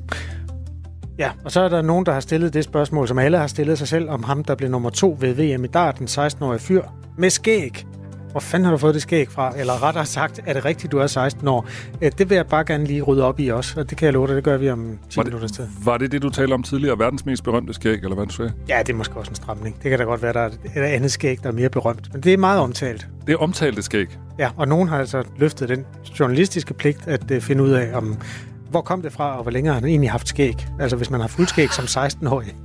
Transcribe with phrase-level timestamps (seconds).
[1.17, 3.77] Ja, og så er der nogen, der har stillet det spørgsmål, som alle har stillet
[3.77, 6.83] sig selv, om ham, der blev nummer to ved VM i dart, den 16-årige fyr,
[7.17, 7.85] med skæg.
[8.31, 9.53] Hvor fanden har du fået det skæg fra?
[9.57, 11.67] Eller rettere sagt, er det rigtigt, du er 16 år?
[12.01, 14.27] Det vil jeg bare gerne lige rydde op i også, og det kan jeg love
[14.27, 15.67] dig, det gør vi om 10 minutter tid.
[15.83, 16.99] Var det det, du talte om tidligere?
[16.99, 18.53] Verdens mest berømte skæg, eller hvad du sagde?
[18.69, 19.75] Ja, det er måske også en stramning.
[19.83, 22.09] Det kan da godt være, der er et andet skæg, der er mere berømt.
[22.13, 23.07] Men det er meget omtalt.
[23.27, 24.07] Det er omtalte skæg?
[24.39, 25.85] Ja, og nogen har altså løftet den
[26.19, 28.17] journalistiske pligt at uh, finde ud af, om
[28.69, 30.67] hvor kom det fra, og hvor længe har han egentlig haft skæg?
[30.79, 32.55] Altså, hvis man har fuldskæg som 16-årig.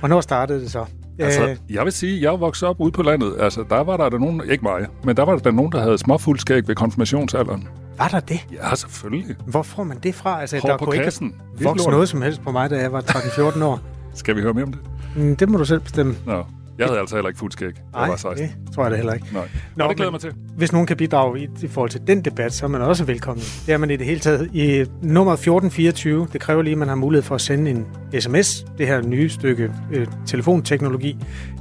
[0.00, 0.84] Hvornår startede det så?
[1.24, 1.56] Altså, øh.
[1.70, 3.34] jeg vil sige, jeg voksede op ude på landet.
[3.40, 5.98] Altså, der var der, der nogen, ikke mig, men der var der nogen, der havde
[5.98, 7.68] småfuldskæg ved konfirmationsalderen.
[7.98, 8.40] Var der det?
[8.52, 9.36] Ja, selvfølgelig.
[9.46, 10.40] Hvor får man det fra?
[10.40, 11.26] Altså, Hår der på kunne kassen.
[11.26, 13.80] ikke vokse noget som helst på mig, da jeg var 13-14 år.
[14.14, 14.80] Skal vi høre mere om det?
[15.16, 16.14] Mm, det må du selv bestemme.
[16.26, 16.44] Nå.
[16.80, 17.72] Jeg havde altså heller ikke fuld skæg.
[17.92, 18.46] Nej, var 16.
[18.46, 19.26] det tror jeg det heller ikke.
[19.32, 19.48] Nej.
[19.76, 20.32] Nå, det glæder mig til.
[20.56, 23.44] Hvis nogen kan bidrage i, i forhold til den debat, så er man også velkommen.
[23.66, 24.50] Det er man i det hele taget.
[24.52, 27.86] I nummer 1424, det kræver lige, at man har mulighed for at sende en
[28.20, 31.16] sms, det her nye stykke øh, telefonteknologi.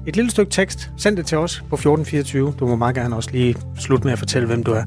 [0.07, 2.53] Et lille stykke tekst, send det til os på 1424.
[2.59, 4.83] Du må meget gerne også lige slutte med at fortælle, hvem du er.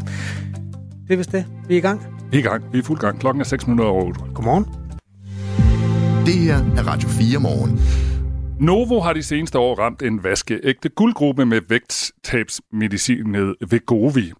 [1.08, 1.46] Det er vist det.
[1.68, 2.06] Vi er i gang.
[2.30, 2.64] Vi er i gang.
[2.72, 3.20] Vi er fuld gang.
[3.20, 4.20] Klokken er 6 minutter over 8.
[4.34, 4.66] Godmorgen.
[6.26, 7.80] Det her er Radio 4 morgen.
[8.62, 14.32] Novo har de seneste år ramt en vaskeægte guldgruppe med vægttabsmedicinet Vegovi.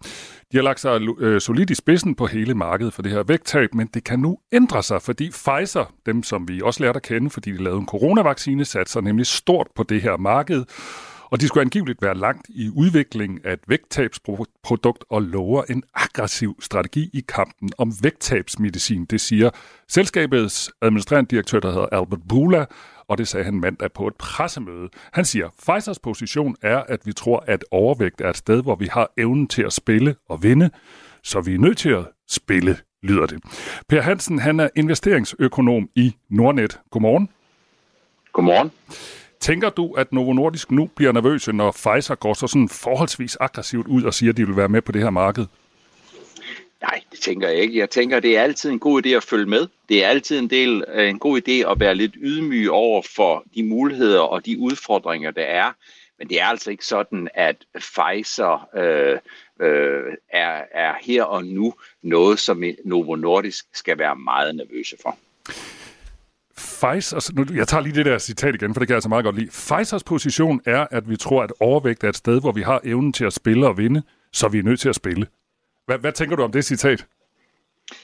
[0.53, 3.75] De har lagt sig øh, solidt i spidsen på hele markedet for det her vægttab,
[3.75, 7.31] men det kan nu ændre sig, fordi Pfizer, dem som vi også lærte at kende,
[7.31, 10.65] fordi de lavede en coronavaccine, satte sig nemlig stort på det her marked.
[11.31, 16.57] Og de skulle angiveligt være langt i udviklingen af et vægttabsprodukt og lover en aggressiv
[16.61, 19.05] strategi i kampen om vægttabsmedicin.
[19.05, 19.51] Det siger
[19.89, 22.65] selskabets administrerende direktør, der hedder Albert Bula,
[23.13, 24.89] og det sagde han mandag på et pressemøde.
[25.13, 28.87] Han siger, Pfizers position er, at vi tror, at overvægt er et sted, hvor vi
[28.87, 30.71] har evnen til at spille og vinde,
[31.23, 33.39] så vi er nødt til at spille, lyder det.
[33.89, 36.81] Per Hansen, han er investeringsøkonom i Nordnet.
[36.91, 37.29] Godmorgen.
[38.33, 38.71] Godmorgen.
[39.41, 43.87] Tænker du, at Novo Nordisk nu bliver nervøse, når Pfizer går så sådan forholdsvis aggressivt
[43.87, 45.47] ud og siger, at de vil være med på det her marked?
[46.83, 47.79] Nej, det tænker jeg ikke.
[47.79, 49.67] Jeg tænker, det er altid en god idé at følge med.
[49.89, 53.45] Det er altid en, del, øh, en god idé at være lidt ydmyg over for
[53.55, 55.73] de muligheder og de udfordringer, der er.
[56.19, 59.19] Men det er altså ikke sådan, at Pfizer øh,
[59.61, 65.19] øh, er, er her og nu noget, som Novo Nordisk skal være meget nervøse for.
[66.57, 69.09] Pfizer, altså nu, jeg tager lige det der citat igen, for det kan jeg altså
[69.09, 69.51] meget godt lide.
[69.51, 73.13] Pfizers position er, at vi tror, at overvægt er et sted, hvor vi har evnen
[73.13, 75.27] til at spille og vinde, så vi er nødt til at spille.
[75.87, 77.07] Hvad, hvad tænker du om det citat?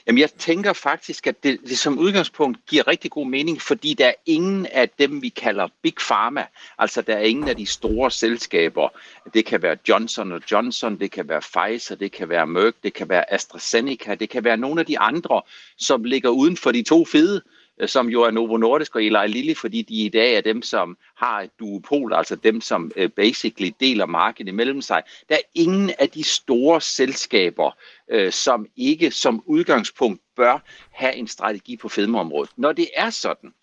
[0.07, 4.07] Jamen, jeg tænker faktisk, at det, det som udgangspunkt giver rigtig god mening, fordi der
[4.07, 6.45] er ingen af dem, vi kalder Big Pharma.
[6.77, 8.89] Altså, der er ingen af de store selskaber.
[9.33, 13.09] Det kan være Johnson Johnson, det kan være Pfizer, det kan være Merck, det kan
[13.09, 15.41] være AstraZeneca, det kan være nogle af de andre,
[15.77, 17.41] som ligger uden for de to fede
[17.79, 20.61] Øh, som jo er Novo Nordisk og Eli Lilly, fordi de i dag er dem,
[20.61, 25.03] som har et duopol, altså dem, som øh, basically deler markedet imellem sig.
[25.29, 27.71] Der er ingen af de store selskaber,
[28.11, 30.59] øh, som ikke som udgangspunkt bør
[30.91, 32.49] have en strategi på fedmeområdet.
[32.57, 33.53] Når det er sådan,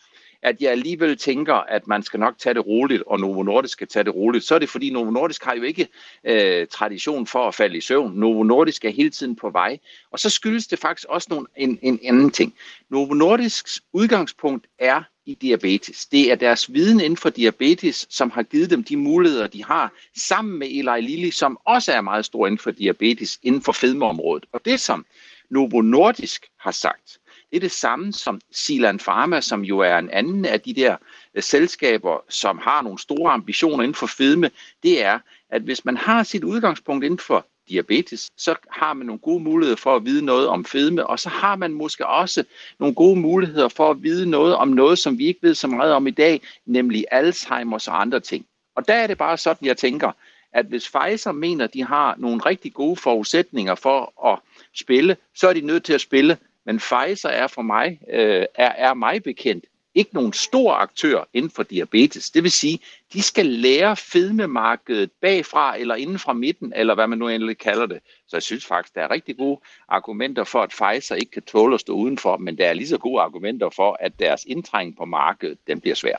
[0.46, 3.88] at jeg alligevel tænker, at man skal nok tage det roligt, og Novo Nordisk skal
[3.88, 5.88] tage det roligt, så er det fordi Novo Nordisk har jo ikke
[6.24, 8.12] øh, tradition for at falde i søvn.
[8.14, 9.78] Novo Nordisk er hele tiden på vej.
[10.10, 12.54] Og så skyldes det faktisk også nogle, en, en anden ting.
[12.90, 16.06] Novo Nordisks udgangspunkt er i diabetes.
[16.06, 19.92] Det er deres viden inden for diabetes, som har givet dem de muligheder, de har,
[20.16, 24.44] sammen med Eli Lilly, som også er meget stor inden for diabetes, inden for fedmeområdet.
[24.52, 25.06] Og det, som
[25.50, 27.18] Novo Nordisk har sagt,
[27.50, 30.96] det er det samme som Silan Pharma, som jo er en anden af de der
[31.34, 34.50] øh, selskaber, som har nogle store ambitioner inden for fedme,
[34.82, 35.18] det er,
[35.50, 39.76] at hvis man har sit udgangspunkt inden for diabetes, så har man nogle gode muligheder
[39.76, 42.44] for at vide noget om fedme, og så har man måske også
[42.78, 45.92] nogle gode muligheder for at vide noget om noget, som vi ikke ved så meget
[45.92, 48.46] om i dag, nemlig Alzheimer's og andre ting.
[48.74, 50.12] Og der er det bare sådan, jeg tænker,
[50.52, 54.38] at hvis Pfizer mener, at de har nogle rigtig gode forudsætninger for at
[54.74, 56.36] spille, så er de nødt til at spille.
[56.66, 59.64] Men Pfizer er for mig, øh, er, er mig bekendt,
[59.94, 62.30] ikke nogen stor aktør inden for diabetes.
[62.30, 62.78] Det vil sige,
[63.12, 67.86] de skal lære fedmemarkedet bagfra eller inden fra midten, eller hvad man nu endelig kalder
[67.86, 67.98] det.
[68.28, 71.74] Så jeg synes faktisk, der er rigtig gode argumenter for, at Pfizer ikke kan tåle
[71.74, 75.04] at stå udenfor, men der er lige så gode argumenter for, at deres indtrængning på
[75.04, 76.16] markedet, den bliver svær.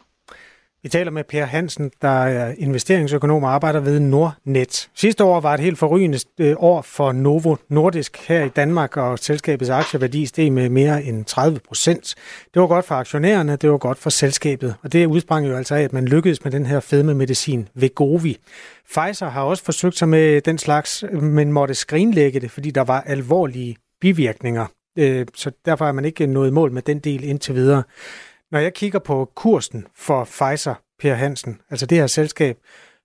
[0.83, 4.89] Vi taler med Per Hansen, der er investeringsøkonom og arbejder ved Nordnet.
[4.95, 9.19] Sidste år var et helt forrygende øh, år for Novo Nordisk her i Danmark, og
[9.19, 12.15] selskabets aktieværdi steg med mere end 30 procent.
[12.53, 15.75] Det var godt for aktionærerne, det var godt for selskabet, og det udsprang jo altså
[15.75, 18.37] af, at man lykkedes med den her fedme medicin Vegovi.
[18.93, 23.01] Pfizer har også forsøgt sig med den slags, men måtte skrinlægge det, fordi der var
[23.01, 24.65] alvorlige bivirkninger.
[24.97, 27.83] Øh, så derfor er man ikke nået mål med den del indtil videre.
[28.51, 32.57] Når jeg kigger på kursen for Pfizer, Per Hansen, altså det her selskab,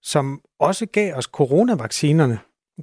[0.03, 2.39] som også gav os coronavaccinerne,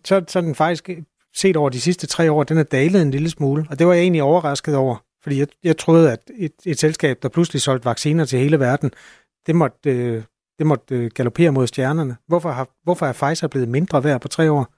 [0.05, 0.89] så, så den faktisk
[1.35, 3.93] set over de sidste tre år, den er dalet en lille smule, og det var
[3.93, 7.85] jeg egentlig overrasket over, fordi jeg, jeg troede, at et, et selskab, der pludselig solgte
[7.85, 8.91] vacciner til hele verden,
[9.47, 10.23] det måtte, øh,
[10.59, 12.17] det måtte øh, galopere mod stjernerne.
[12.27, 14.73] Hvorfor, har, hvorfor er Pfizer blevet mindre værd på tre år?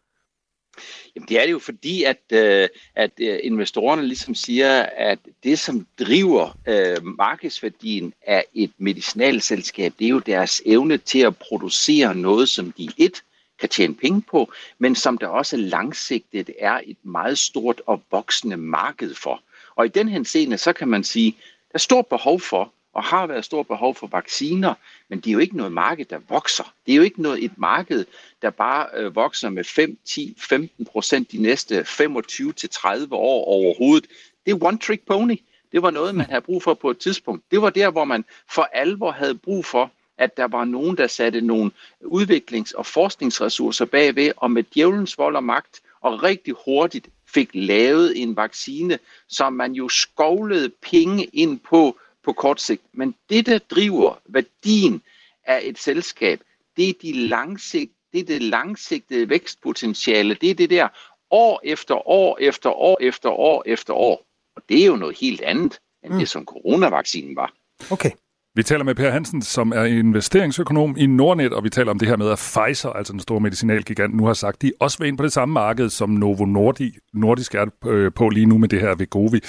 [1.15, 5.59] Jamen, det er det jo fordi, at, øh, at øh, investorerne ligesom siger, at det,
[5.59, 12.15] som driver øh, markedsværdien af et medicinalselskab, det er jo deres evne til at producere
[12.15, 13.23] noget, som de et
[13.59, 18.57] kan tjene penge på, men som der også langsigtet er et meget stort og voksende
[18.57, 19.41] marked for.
[19.75, 21.31] Og i den henseende, så kan man sige,
[21.67, 24.73] der er stort behov for og har været stort behov for vacciner,
[25.09, 26.73] men det er jo ikke noget marked, der vokser.
[26.85, 28.05] Det er jo ikke noget, et marked,
[28.41, 33.45] der bare øh, vokser med 5, 10, 15 procent de næste 25 til 30 år
[33.45, 34.09] overhovedet.
[34.45, 35.41] Det er one trick pony.
[35.71, 37.51] Det var noget, man havde brug for på et tidspunkt.
[37.51, 41.07] Det var der, hvor man for alvor havde brug for, at der var nogen, der
[41.07, 41.71] satte nogle
[42.01, 48.21] udviklings- og forskningsressourcer bagved, og med djævelens vold og magt, og rigtig hurtigt fik lavet
[48.21, 52.83] en vaccine, som man jo skovlede penge ind på, på kort sigt.
[52.93, 55.01] Men det, der driver værdien
[55.43, 56.41] af et selskab,
[56.77, 60.33] det er, de langsigt, det, er det langsigtede vækstpotentiale.
[60.33, 60.87] Det er det der
[61.31, 64.25] år efter år efter år efter år efter år.
[64.55, 66.19] Og det er jo noget helt andet, end mm.
[66.19, 67.53] det, som coronavaccinen var.
[67.91, 68.11] Okay.
[68.55, 72.07] Vi taler med Per Hansen, som er investeringsøkonom i Nordnet, og vi taler om det
[72.07, 75.07] her med, at Pfizer, altså den store medicinalgigant, nu har sagt, at de også vil
[75.07, 78.69] ind på det samme marked, som Novo Nordi, Nordisk er øh, på lige nu med
[78.69, 79.39] det her Vegovi.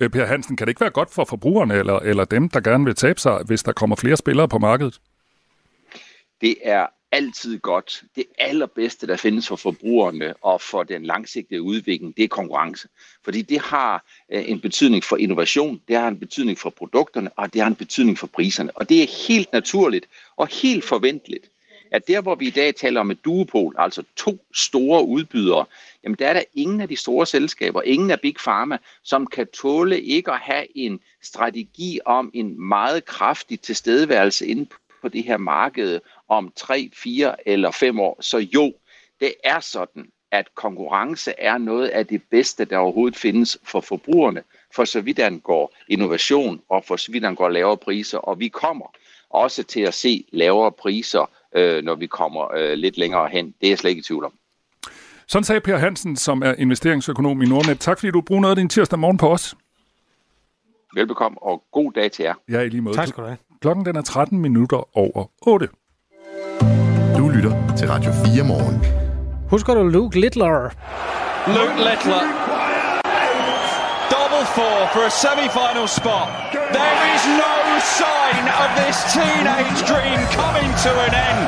[0.00, 2.84] Øh, per Hansen, kan det ikke være godt for forbrugerne eller, eller dem, der gerne
[2.84, 5.00] vil tabe sig, hvis der kommer flere spillere på markedet?
[6.40, 8.04] Det er altid godt.
[8.16, 12.88] Det allerbedste, der findes for forbrugerne og for den langsigtede udvikling, det er konkurrence.
[13.24, 17.52] Fordi det har øh, en betydning for innovation, det har en betydning for produkterne, og
[17.52, 18.70] det har en betydning for priserne.
[18.74, 20.06] Og det er helt naturligt
[20.36, 21.48] og helt forventeligt,
[21.90, 25.64] at der, hvor vi i dag taler om et duopol, altså to store udbydere,
[26.04, 29.46] jamen der er der ingen af de store selskaber, ingen af Big Pharma, som kan
[29.46, 34.66] tåle ikke at have en strategi om en meget kraftig tilstedeværelse inde
[35.02, 36.00] på det her marked
[36.32, 38.16] om 3, 4 eller 5 år.
[38.20, 38.72] Så jo,
[39.20, 44.42] det er sådan, at konkurrence er noget af det bedste, der overhovedet findes for forbrugerne,
[44.74, 48.18] for så vidt angår innovation og for så vidt angår lavere priser.
[48.18, 48.86] Og vi kommer
[49.30, 53.46] også til at se lavere priser, øh, når vi kommer øh, lidt længere hen.
[53.60, 54.32] Det er jeg slet ikke i tvivl om.
[55.26, 57.80] Sådan sagde Per Hansen, som er investeringsøkonom i Nordnet.
[57.80, 59.54] Tak fordi du bruger noget af din tirsdag morgen på os.
[60.94, 62.34] Velbekomme, og god dag til jer.
[62.48, 62.96] Ja, i lige måde.
[62.96, 63.38] Tak skal du have.
[63.60, 65.68] Klokken den er 13 minutter over 8.
[67.42, 68.76] Lytter til Radio 4 morgen.
[69.50, 70.56] Husker du Luke Littler?
[71.56, 72.22] Luke Littler.
[74.16, 76.28] Double four for a semi-final spot.
[76.78, 77.54] There is no
[78.00, 81.40] sign of this teenage dream coming to an end.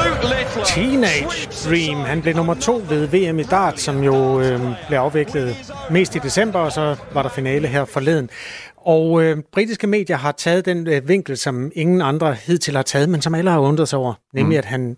[0.00, 0.64] Luke Littler.
[0.64, 1.98] Teenage Dream.
[1.98, 6.18] Han blev nummer to ved VM i dart, som jo øh, blev afviklet mest i
[6.18, 8.30] december, og så var der finale her forleden.
[8.76, 13.08] Og øh, britiske medier har taget den øh, vinkel, som ingen andre hidtil har taget,
[13.08, 14.58] men som alle har undret sig over, nemlig mm.
[14.58, 14.96] at han,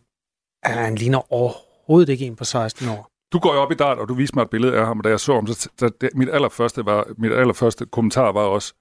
[0.62, 3.08] at han ligner overhovedet ikke en på 16 år.
[3.32, 5.04] Du går jo op i dart, og du viste mig et billede af ham, og
[5.04, 8.74] da jeg så ham, så, så det, mit, allerførste var, mit allerførste kommentar var også,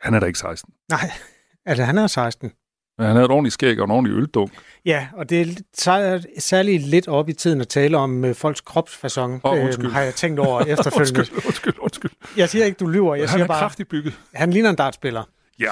[0.00, 0.74] han er da ikke 16.
[0.90, 1.10] Nej,
[1.66, 2.52] altså han er 16.
[2.98, 4.52] Men han havde et ordentligt skæg og en ordentlig øldunk.
[4.84, 5.46] Ja, og det er
[5.78, 9.90] sær- særligt lidt op i tiden at tale om øh, folks kropsfasong, øh, undskyld.
[9.90, 11.18] har jeg tænkt over efterfølgende.
[11.20, 12.10] undskyld, undskyld, undskyld.
[12.36, 13.14] Jeg siger ikke, du lyver.
[13.14, 14.14] Jeg han siger er bare, kraftigt bygget.
[14.34, 15.22] han ligner en dartspiller.
[15.58, 15.70] Ja.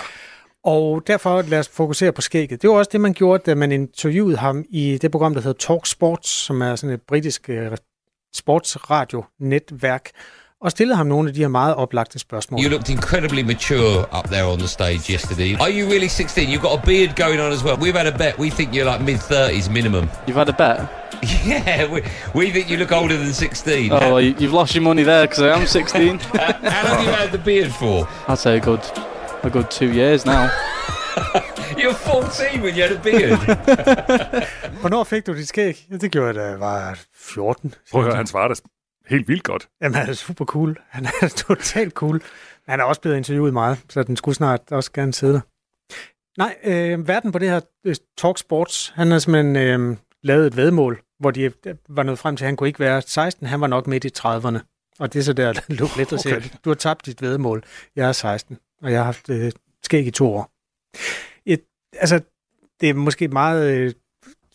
[0.67, 2.63] Og derfor lad os fokusere på skægget.
[2.63, 5.59] Det var også det, man gjorde, da man interviewede ham i det program, der hedder
[5.59, 7.77] Talk Sports, som er sådan et britisk uh,
[8.35, 10.11] sportsradio-netværk,
[10.61, 12.61] og stillede ham nogle af de her meget oplagte spørgsmål.
[12.61, 15.55] You looked incredibly mature up there on the stage yesterday.
[15.61, 16.49] Are you really 16?
[16.49, 17.77] You've got a beard going on as well.
[17.77, 18.39] We've had a bet.
[18.39, 20.05] We think you're like mid-30s minimum.
[20.27, 20.79] You've had a bet?
[21.47, 22.03] Yeah, we,
[22.35, 23.93] we think you look older than 16.
[23.93, 26.19] Oh, well, you've lost your money there because I am 16.
[26.19, 28.09] How long have you had the beard for?
[28.29, 28.83] I'd say a good,
[29.47, 30.45] a good two years now.
[31.81, 33.39] You're 14 when you had a beard.
[34.81, 35.87] Hvornår fik du dit skæg?
[35.91, 37.75] Ja, det gjorde jeg, da jeg var 14.
[37.91, 38.61] Prøv at høre, han svarer det
[39.07, 39.69] helt vildt godt.
[39.83, 40.77] Jamen, han er super cool.
[40.89, 42.23] Han er totalt cool.
[42.69, 45.41] Han er også blevet interviewet meget, så den skulle snart også gerne sidde der.
[46.39, 50.57] Nej, øh, verden på det her øh, Talk Sports, han har simpelthen øh, lavet et
[50.57, 51.53] vedmål, hvor de
[51.89, 54.11] var nået frem til, at han kunne ikke være 16, han var nok midt i
[54.19, 54.59] 30'erne.
[54.99, 56.49] Og det er så der, der lå lidt og siger, Okay.
[56.65, 57.65] du har tabt dit vedmål.
[57.97, 59.53] Jeg er 16, og jeg har haft øh,
[59.83, 60.51] skæg i to år.
[61.47, 61.61] Et,
[61.93, 62.21] altså,
[62.81, 63.93] det er måske meget øh,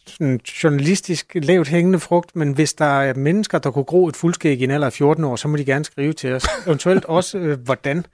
[0.08, 4.62] sådan journalistisk lavt hængende frugt, men hvis der er mennesker, der kunne gro et fuldskæg
[4.62, 6.46] i en alder af 14 år, så må de gerne skrive til os.
[6.68, 8.06] Eventuelt også, øh, hvordan.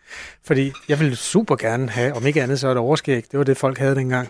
[0.44, 3.32] Fordi jeg vil super gerne have, om ikke andet, så et overskæg.
[3.32, 4.30] Det var det, folk havde dengang,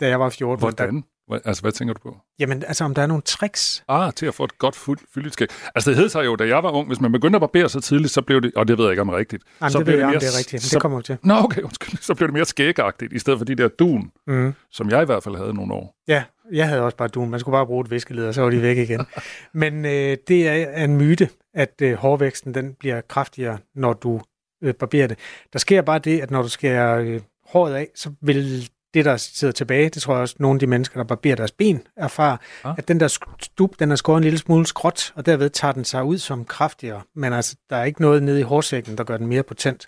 [0.00, 0.60] da jeg var 14.
[0.62, 1.04] Der, Hvordan?
[1.28, 2.16] Hvad- Altså, hvad tænker du på?
[2.38, 3.84] jamen, altså, om der er nogle tricks.
[3.88, 5.48] Ah, til at få et godt fuld, fyldigt skæg.
[5.74, 7.80] Altså, det hed sig jo, da jeg var ung, hvis man begyndte at barbere så
[7.80, 9.42] tidligt, så blev det, og det ved jeg ikke om rigtigt.
[9.60, 10.62] Jamen, så det blev ved jeg, om mere- det er rigtigt.
[10.62, 11.16] Så, det kommer til.
[11.22, 11.98] Nå, okay, undskyld.
[12.00, 14.54] Så blev det mere skægagtigt, i stedet for de der dun, Mm.
[14.70, 15.94] som jeg i hvert fald havde nogle år.
[16.08, 17.30] Ja, jeg havde også bare dun.
[17.30, 19.06] Man skulle bare bruge et viskeled, og så var de væk igen.
[19.52, 24.20] Men øh, det er en myte, at øh, hårvæksten den bliver kraftigere, når du
[24.64, 25.18] øh, barberer det.
[25.52, 29.16] Der sker bare det, at når du skærer øh, håret af, så vil det, der
[29.16, 32.36] sidder tilbage, det tror jeg også, nogle af de mennesker, der barberer deres ben, erfarer,
[32.64, 32.74] Ah.
[32.78, 33.08] at den der
[33.42, 36.44] stup, den er skåret en lille smule skråt, og derved tager den sig ud som
[36.44, 37.00] kraftigere.
[37.16, 39.86] Men altså, der er ikke noget nede i hårsækken, der gør den mere potent.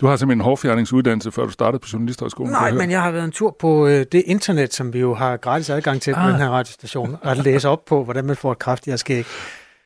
[0.00, 2.52] Du har simpelthen en hårfjerningsuddannelse, før du startede på Journalisthøjskolen.
[2.52, 5.14] Nej, jeg men jeg har været en tur på øh, det internet, som vi jo
[5.14, 6.28] har gratis adgang til på Ah.
[6.32, 9.26] den her radiostation, og læse op på, hvordan man får et kraftigere skæg.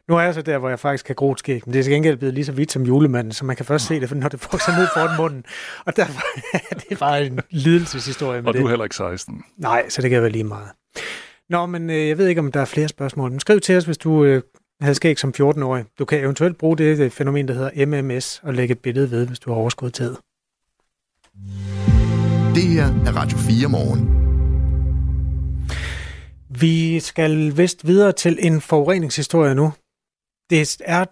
[0.08, 1.82] Nu er jeg så der, hvor jeg faktisk kan gro et skæg, men det er
[1.82, 4.28] til gengæld blevet lige så hvidt som julemanden, så man kan først se det, når
[4.28, 5.44] det får sig ned foran munden.
[5.84, 6.20] Og derfor
[6.72, 8.60] er det bare en lidelseshistorie med Og det.
[8.60, 9.42] du er heller ikke 16.
[9.56, 10.68] Nej, så det kan være lige meget.
[11.50, 13.30] Nå, men øh, jeg ved ikke, om der er flere spørgsmål.
[13.30, 14.42] Men skriv til os, hvis du øh,
[14.80, 15.84] havde skæg som 14-årig.
[15.98, 19.26] Du kan eventuelt bruge det, det fænomen, der hedder MMS, og lægge et billede ved,
[19.26, 20.14] hvis du har overskud tid.
[22.54, 24.14] Det her er Radio 4 morgen.
[26.60, 29.72] Vi skal vist videre til en forureningshistorie nu.
[30.50, 31.04] Det er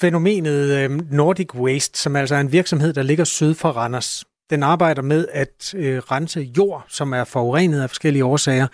[0.00, 4.24] fænomenet øh, Nordic Waste, som altså er en virksomhed, der ligger syd for Randers.
[4.50, 8.66] Den arbejder med at øh, rense jord, som er forurenet af forskellige årsager.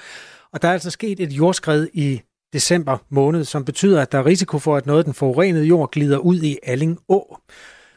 [0.53, 2.21] Og der er altså sket et jordskred i
[2.53, 5.91] december måned, som betyder, at der er risiko for, at noget af den forurenede jord
[5.91, 7.39] glider ud i Alling Å.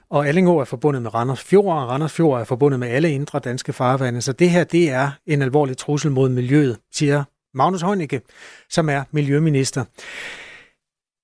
[0.09, 3.11] Og Alling Å er forbundet med Randers Fjord, og Randers Fjord er forbundet med alle
[3.11, 4.21] indre danske farvande.
[4.21, 7.23] Så det her, det er en alvorlig trussel mod miljøet, siger
[7.53, 8.21] Magnus Heunicke,
[8.69, 9.85] som er miljøminister.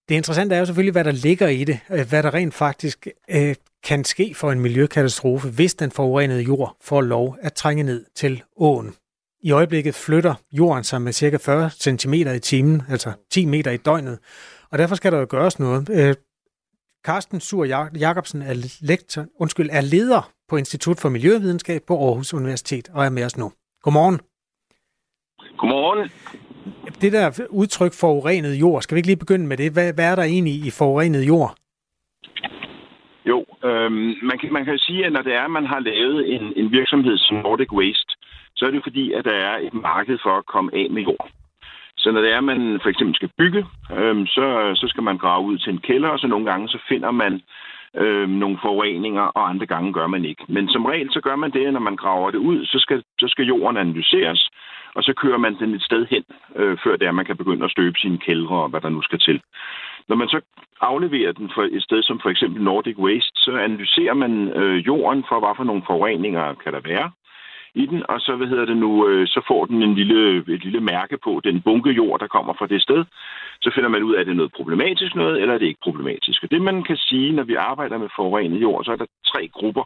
[0.10, 3.08] Det interessante er jo selvfølgelig, hvad der ligger i det, øh, hvad der rent faktisk
[3.30, 8.06] øh, kan ske for en miljøkatastrofe, hvis den forurenede jord får lov at trænge ned
[8.16, 8.96] til åen.
[9.44, 11.38] I øjeblikket flytter jorden sig med ca.
[11.38, 14.20] 40 cm i timen, altså 10 meter i døgnet,
[14.72, 15.90] og derfor skal der jo gøres noget.
[15.90, 16.16] Øh,
[17.06, 17.66] Carsten Sur
[18.00, 23.10] Jacobsen er, lektor, undskyld, er leder på Institut for Miljøvidenskab på Aarhus Universitet og er
[23.10, 23.52] med os nu.
[23.82, 24.20] Godmorgen.
[25.58, 26.10] Godmorgen.
[27.02, 29.74] Det der udtryk forurenet jord, skal vi ikke lige begynde med det?
[29.74, 31.56] Hvad, hvad er der egentlig i forurenet jord?
[33.26, 35.80] Jo, øhm, man, kan, man kan jo sige, at når det er, at man har
[35.80, 38.12] lavet en, en virksomhed som Nordic Waste,
[38.56, 41.30] så er det fordi, at der er et marked for at komme af med jord.
[41.98, 43.66] Så når det er, at man for eksempel skal bygge,
[43.98, 46.80] øhm, så, så skal man grave ud til en kælder, og så nogle gange så
[46.90, 47.42] finder man
[47.96, 50.44] øhm, nogle forureninger, og andre gange gør man ikke.
[50.48, 53.04] Men som regel så gør man det, at når man graver det ud, så skal,
[53.20, 54.50] så skal jorden analyseres,
[54.96, 56.24] og så kører man den et sted hen,
[56.56, 58.90] øh, før det er, at man kan begynde at støbe sine kældre og hvad der
[58.90, 59.42] nu skal til.
[60.08, 60.40] Når man så
[60.82, 65.24] afleverer den for et sted som for eksempel Nordic Waste, så analyserer man øh, jorden
[65.30, 67.12] for, hvad for nogle forureninger kan der være
[67.76, 70.64] i den, og så, hvad hedder det nu, øh, så får den en lille, et
[70.64, 73.06] lille mærke på den bunke jord, der kommer fra det sted.
[73.62, 75.86] Så finder man ud af, at det er noget problematisk noget, eller er det ikke
[75.88, 76.44] problematisk.
[76.44, 79.48] Og det man kan sige, når vi arbejder med forurenet jord, så er der tre
[79.48, 79.86] grupper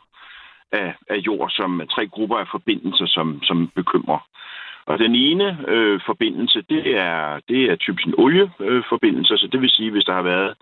[0.72, 4.20] af, af jord, som tre grupper af forbindelser, som, som bekymrer.
[4.86, 9.70] Og den ene øh, forbindelse, det er, det er typisk en olieforbindelse, så det vil
[9.70, 10.54] sige, hvis der har været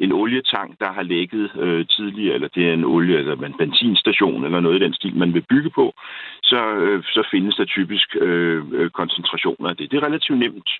[0.00, 4.44] en olietank, der har lægget øh, tidligere, eller det er en olie- eller en benzinstation,
[4.44, 5.94] eller noget i den stil, man vil bygge på,
[6.42, 9.90] så, øh, så findes der typisk øh, øh, koncentrationer af det.
[9.90, 10.70] Det er relativt nemt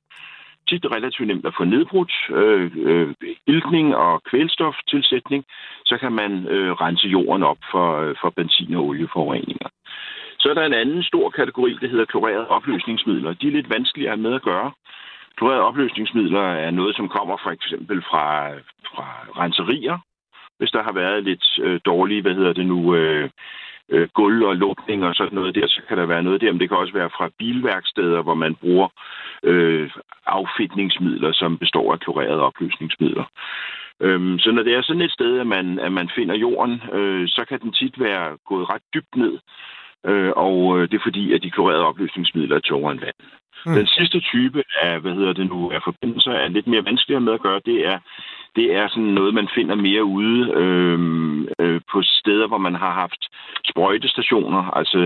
[0.69, 3.15] tit relativt nemt at få nedbrudt øh, øh,
[3.47, 5.45] iltning og kvælstoftilsætning,
[5.85, 9.69] så kan man øh, rense jorden op for, øh, for benzin- og olieforureninger.
[10.43, 13.33] Så er der en anden stor kategori, der hedder klorerede opløsningsmidler.
[13.33, 14.73] De er lidt vanskeligere med at gøre.
[15.37, 18.51] Klorerede opløsningsmidler er noget, som kommer for eksempel fra,
[18.95, 19.07] fra
[19.43, 19.99] renserier,
[20.59, 23.31] hvis der har været lidt øh, dårlige, hvad hedder det nu, øh,
[23.89, 26.53] øh, gulv og lukning og sådan noget der, så kan der være noget der.
[26.53, 28.89] Men det kan også være fra bilværksteder, hvor man bruger
[29.43, 29.91] øh,
[30.27, 33.25] affitningsmidler, som består af klorerede opløsningsmidler.
[34.01, 37.29] Øhm, så når det er sådan et sted, at man, at man finder jorden, øh,
[37.29, 39.39] så kan den tit være gået ret dybt ned.
[40.07, 43.19] Øh, og øh, det er fordi, at de klorerede opløsningsmidler er tungere end vand.
[43.67, 43.75] Mm.
[43.75, 47.33] Den sidste type af, hvad hedder det nu, af forbindelser er lidt mere vanskeligere med
[47.33, 47.61] at gøre.
[47.67, 47.99] Det er,
[48.57, 50.99] det er sådan noget, man finder mere ude øh,
[51.59, 53.23] øh, på steder, hvor man har haft
[53.71, 54.99] sprøjtestationer, altså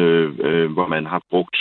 [0.46, 1.56] øh, hvor man har brugt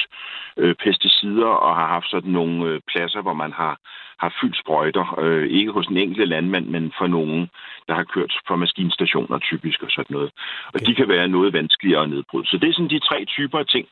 [0.57, 3.73] øh, pesticider og har haft sådan nogle øh, pladser, hvor man har,
[4.19, 5.19] har fyldt sprøjter.
[5.19, 7.49] Øh, ikke hos en enkelt landmand, men for nogen,
[7.87, 10.31] der har kørt for maskinstationer typisk og sådan noget.
[10.67, 10.85] Og okay.
[10.85, 12.47] de kan være noget vanskeligere at nedbryde.
[12.47, 13.87] Så det er sådan de tre typer af ting.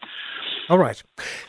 [0.70, 1.04] Alright.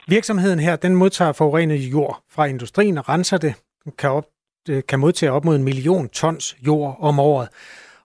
[0.09, 3.55] Virksomheden her, den modtager forurenet jord fra industrien og renser det,
[3.99, 4.25] kan, op,
[4.69, 7.49] Øh, kan modtage op mod en million tons jord om året.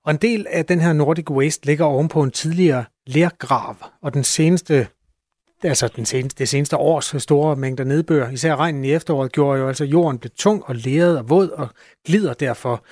[0.04, 4.24] Og en del af den her Nordic Waste ligger ovenpå en tidligere lergrav, og den
[4.24, 4.88] seneste
[5.64, 9.68] altså den seneste, det seneste års store mængder nedbør, især regnen i efteråret, gjorde jo
[9.68, 11.68] altså jorden blev tung og leret og våd og
[12.06, 12.84] glider derfor.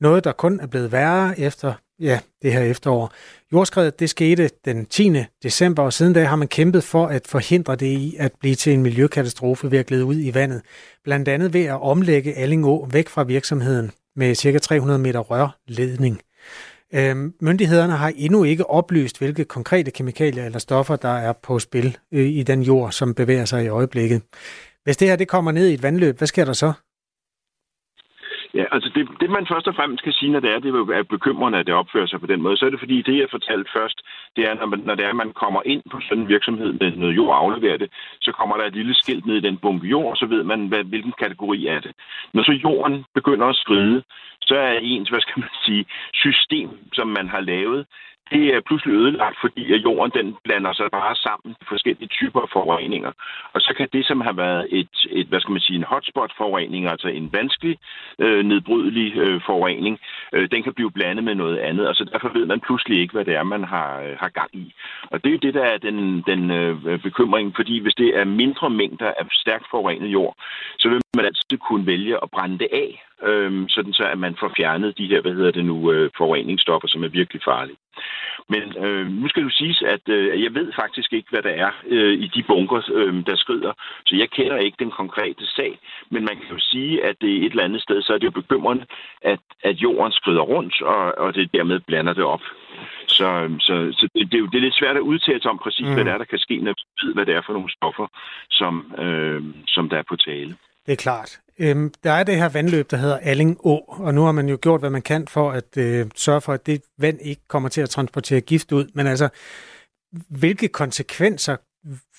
[0.00, 3.12] Noget, der kun er blevet værre efter ja, det her efterår.
[3.54, 5.12] Jordskredet det skete den 10.
[5.42, 8.72] december, og siden da har man kæmpet for at forhindre det i at blive til
[8.72, 10.62] en miljøkatastrofe ved at glide ud i vandet.
[11.04, 14.58] Blandt andet ved at omlægge Allingå væk fra virksomheden med ca.
[14.58, 16.20] 300 meter rørledning.
[16.94, 21.96] Øhm, myndighederne har endnu ikke oplyst, hvilke konkrete kemikalier eller stoffer, der er på spil
[22.12, 24.22] øh, i den jord, som bevæger sig i øjeblikket.
[24.84, 26.72] Hvis det her det kommer ned i et vandløb, hvad sker der så?
[28.54, 31.02] Ja, altså det, det man først og fremmest skal sige, når det er, det er
[31.02, 33.70] bekymrende, at det opfører sig på den måde, så er det fordi, det jeg fortalte
[33.76, 33.98] først,
[34.36, 36.90] det er, når, man, når det er, man kommer ind på sådan en virksomhed med
[36.96, 39.86] noget jord og afleverer det, så kommer der et lille skilt ned i den bunke
[39.86, 41.92] jord, og så ved man, hvad, hvilken kategori er det.
[42.34, 44.02] Når så jorden begynder at skride,
[44.40, 47.86] så er ens, hvad skal man sige, system, som man har lavet,
[48.30, 52.40] det er pludselig ødelagt, fordi at jorden den blander sig bare sammen med forskellige typer
[52.40, 53.12] af forureninger.
[53.52, 56.86] Og så kan det, som har været et, et hvad skal man sige, en hotspot-forurening,
[56.86, 57.78] altså en vanskelig,
[58.18, 59.98] øh, nedbrydelig øh, forurening,
[60.32, 63.12] øh, den kan blive blandet med noget andet, og så derfor ved man pludselig ikke,
[63.12, 64.74] hvad det er, man har, øh, har gang i.
[65.10, 68.24] Og det er jo det, der er den, den øh, bekymring, fordi hvis det er
[68.24, 70.34] mindre mængder af stærkt forurenet jord,
[70.78, 74.36] så vil man altid kunne vælge at brænde det af, øh, sådan så at man
[74.40, 77.76] får fjernet de her, hvad hedder det nu, øh, forureningsstoffer, som er virkelig farlige.
[78.48, 81.70] Men øh, nu skal du sige, at øh, jeg ved faktisk ikke, hvad der er
[81.86, 83.72] øh, i de bunker, øh, der skrider.
[84.06, 85.78] Så jeg kender ikke den konkrete sag.
[86.10, 88.40] Men man kan jo sige, at det et eller andet sted, så er det jo
[88.40, 88.86] bekymrende,
[89.22, 92.42] at, at jorden skrider rundt, og, og det dermed blander det op.
[93.06, 95.50] Så, øhm, så, så det, det, er jo, det er lidt svært at udtale sig
[95.50, 95.94] om præcis, mm.
[95.94, 98.06] hvad det er, der kan ske, når vi ved, hvad det er for nogle stoffer,
[98.50, 100.56] som, øh, som der er på tale.
[100.86, 101.40] Det er klart.
[101.58, 104.58] Øhm, der er det her vandløb, der hedder Alling Å, og nu har man jo
[104.62, 107.80] gjort, hvad man kan for at øh, sørge for, at det vand ikke kommer til
[107.80, 108.86] at transportere gift ud.
[108.94, 109.28] Men altså,
[110.28, 111.56] hvilke konsekvenser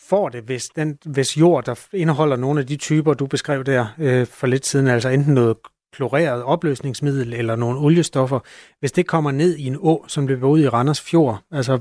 [0.09, 3.87] får det, hvis, den, hvis jord, der indeholder nogle af de typer, du beskrev der
[3.97, 5.57] øh, for lidt siden, altså enten noget
[5.93, 8.39] kloreret opløsningsmiddel eller nogle oliestoffer,
[8.79, 11.79] hvis det kommer ned i en å, som løber ud i Randers Fjord, altså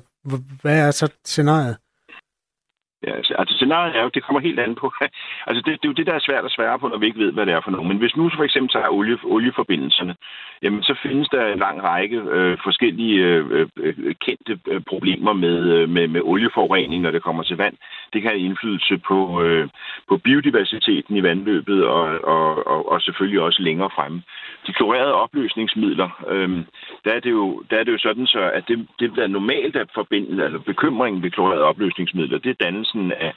[0.63, 1.77] hvad er så scenariet?
[3.07, 4.93] Ja, altså, altså scenariet er jo, det kommer helt an på.
[5.49, 7.19] altså det, det er jo det, der er svært at svære på, når vi ikke
[7.19, 7.89] ved, hvad det er for nogen.
[7.89, 10.15] Men hvis nu for eksempel tager olie, olieforbindelserne,
[10.63, 15.59] jamen så findes der en lang række øh, forskellige øh, øh, kendte øh, problemer med,
[15.75, 17.77] øh, med, med olieforurening, når det kommer til vand.
[18.13, 19.69] Det kan have indflydelse på, øh,
[20.09, 24.23] på biodiversiteten i vandløbet og, og, og, og selvfølgelig også længere fremme.
[24.67, 26.51] De klorerede opløsningsmidler, øh,
[27.05, 29.77] der, er det jo, der er det jo sådan så, at det, det der normalt
[29.77, 33.33] er forbindet, altså bekymringen ved klorerede opløsningsmidler, det er dannelsen af,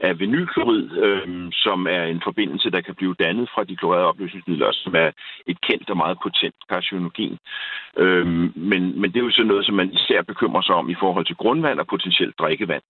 [0.00, 4.72] af vinylklorid, øh, som er en forbindelse, der kan blive dannet fra de klorerede opløsningsmidler,
[4.72, 5.10] som er
[5.46, 7.38] et kendt og meget potent carcinogen.
[7.96, 8.26] Øh,
[8.70, 11.26] men, men det er jo sådan noget, som man især bekymrer sig om i forhold
[11.26, 12.82] til grundvand og potentielt drikkevand.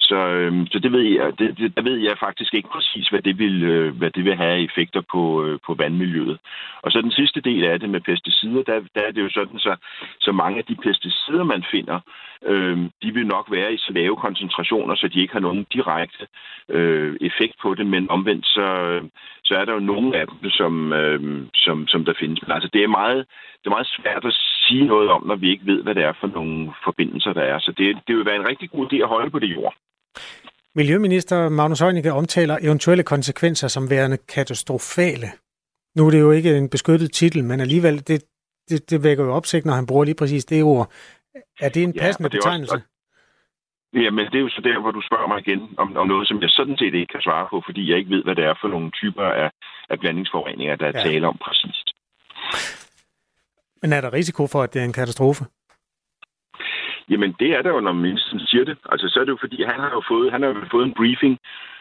[0.00, 3.22] Så, øh, så det ved jeg, det, det, der ved jeg faktisk ikke præcis, hvad
[3.22, 6.38] det vil, øh, hvad det vil have effekter på, øh, på vandmiljøet.
[6.82, 9.58] Og så den sidste del af det med pesticider, der, der er det jo sådan,
[9.58, 9.76] så,
[10.20, 12.00] så mange af de pesticider, man finder,
[12.46, 16.26] øh, de vil nok være i så lave koncentrationer, så de ikke har nogen direkte
[16.68, 18.68] øh, effekt på det, men omvendt så,
[19.44, 22.42] så er der jo nogle af dem, som, øh, som, som der findes.
[22.42, 23.18] Men altså, det er, meget,
[23.60, 24.34] det er meget svært at
[24.66, 27.58] sige noget om, når vi ikke ved, hvad det er for nogle forbindelser, der er.
[27.58, 29.74] Så det, det vil være en rigtig god idé at holde på det jord.
[30.74, 35.28] Miljøminister Magnus Heunicke omtaler eventuelle konsekvenser som værende katastrofale.
[35.96, 38.24] Nu er det jo ikke en beskyttet titel, men alligevel, det,
[38.70, 40.92] det, det vækker jo opsigt, når han bruger lige præcis det ord.
[41.60, 42.74] Er det en passende ja, det betegnelse?
[42.74, 42.86] Også,
[43.92, 46.42] Jamen, det er jo så der, hvor du spørger mig igen om, om noget, som
[46.42, 48.68] jeg sådan set ikke kan svare på, fordi jeg ikke ved, hvad det er for
[48.68, 49.50] nogle typer af,
[49.90, 51.02] af blandingsforureninger, der er ja.
[51.02, 51.86] tale om præcist.
[53.82, 55.44] Men er der risiko for, at det er en katastrofe?
[57.10, 58.78] Jamen, det er der jo, når ministeren siger det.
[58.92, 60.94] Altså, så er det jo, fordi han har jo fået, han har jo fået en
[60.94, 61.38] briefing,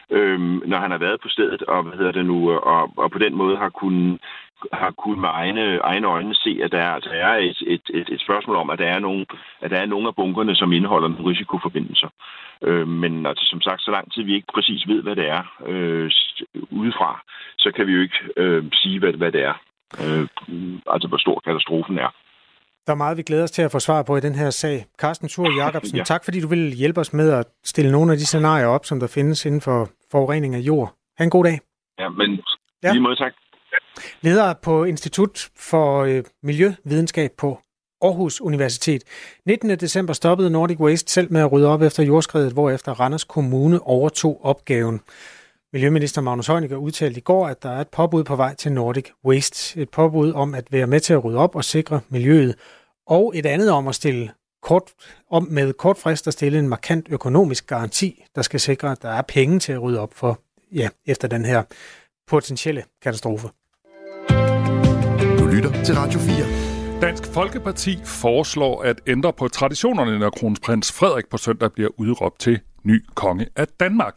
[0.10, 3.20] øhm, når han har været på stedet, og hvad hedder det nu, og, og på
[3.20, 4.20] den måde har kunnet
[4.74, 8.22] har kunnet med egne, egne øjne se, at der altså er et, et, et, et
[8.22, 9.26] spørgsmål om, at der er nogle,
[9.62, 12.10] at der er nogle af bunkerne, som indeholder nogle risikoforbindelser.
[12.62, 15.44] Øh, men altså, som sagt, så lang tid vi ikke præcis ved, hvad det er
[15.66, 16.12] øh,
[16.70, 17.22] udefra,
[17.58, 19.54] så kan vi jo ikke øh, sige, hvad, hvad det er.
[20.04, 20.28] Øh,
[20.88, 22.10] altså, hvor stor katastrofen er.
[22.88, 24.86] Der er meget, vi glæder os til at få svar på i den her sag.
[25.00, 26.04] Carsten Thur Jacobsen, ja.
[26.04, 29.00] tak fordi du vil hjælpe os med at stille nogle af de scenarier op, som
[29.00, 30.94] der findes inden for forurening af jord.
[31.18, 31.60] Ha' en god dag.
[32.00, 32.40] Ja, men
[32.84, 32.92] ja.
[32.92, 33.34] lige måde tak.
[34.22, 37.60] Leder på Institut for øh, Miljøvidenskab på
[38.02, 39.04] Aarhus Universitet.
[39.46, 39.70] 19.
[39.70, 44.46] december stoppede Nordic Waste selv med at rydde op efter jordskredet, hvorefter Randers Kommune overtog
[44.46, 45.02] opgaven.
[45.74, 49.06] Miljøminister Magnus Heunicke udtalte i går, at der er et påbud på vej til Nordic
[49.26, 49.82] Waste.
[49.82, 52.56] Et påbud om at være med til at rydde op og sikre miljøet.
[53.08, 54.84] Og et andet om at stille kort,
[55.32, 59.10] om med kort frist at stille en markant økonomisk garanti, der skal sikre, at der
[59.10, 60.40] er penge til at rydde op for,
[60.72, 61.64] ja, efter den her
[62.28, 63.48] potentielle katastrofe.
[65.40, 67.02] Du lytter til Radio 4.
[67.02, 72.60] Dansk Folkeparti foreslår at ændre på traditionerne, når kronprins Frederik på søndag bliver udråbt til
[72.88, 74.16] ny konge af Danmark.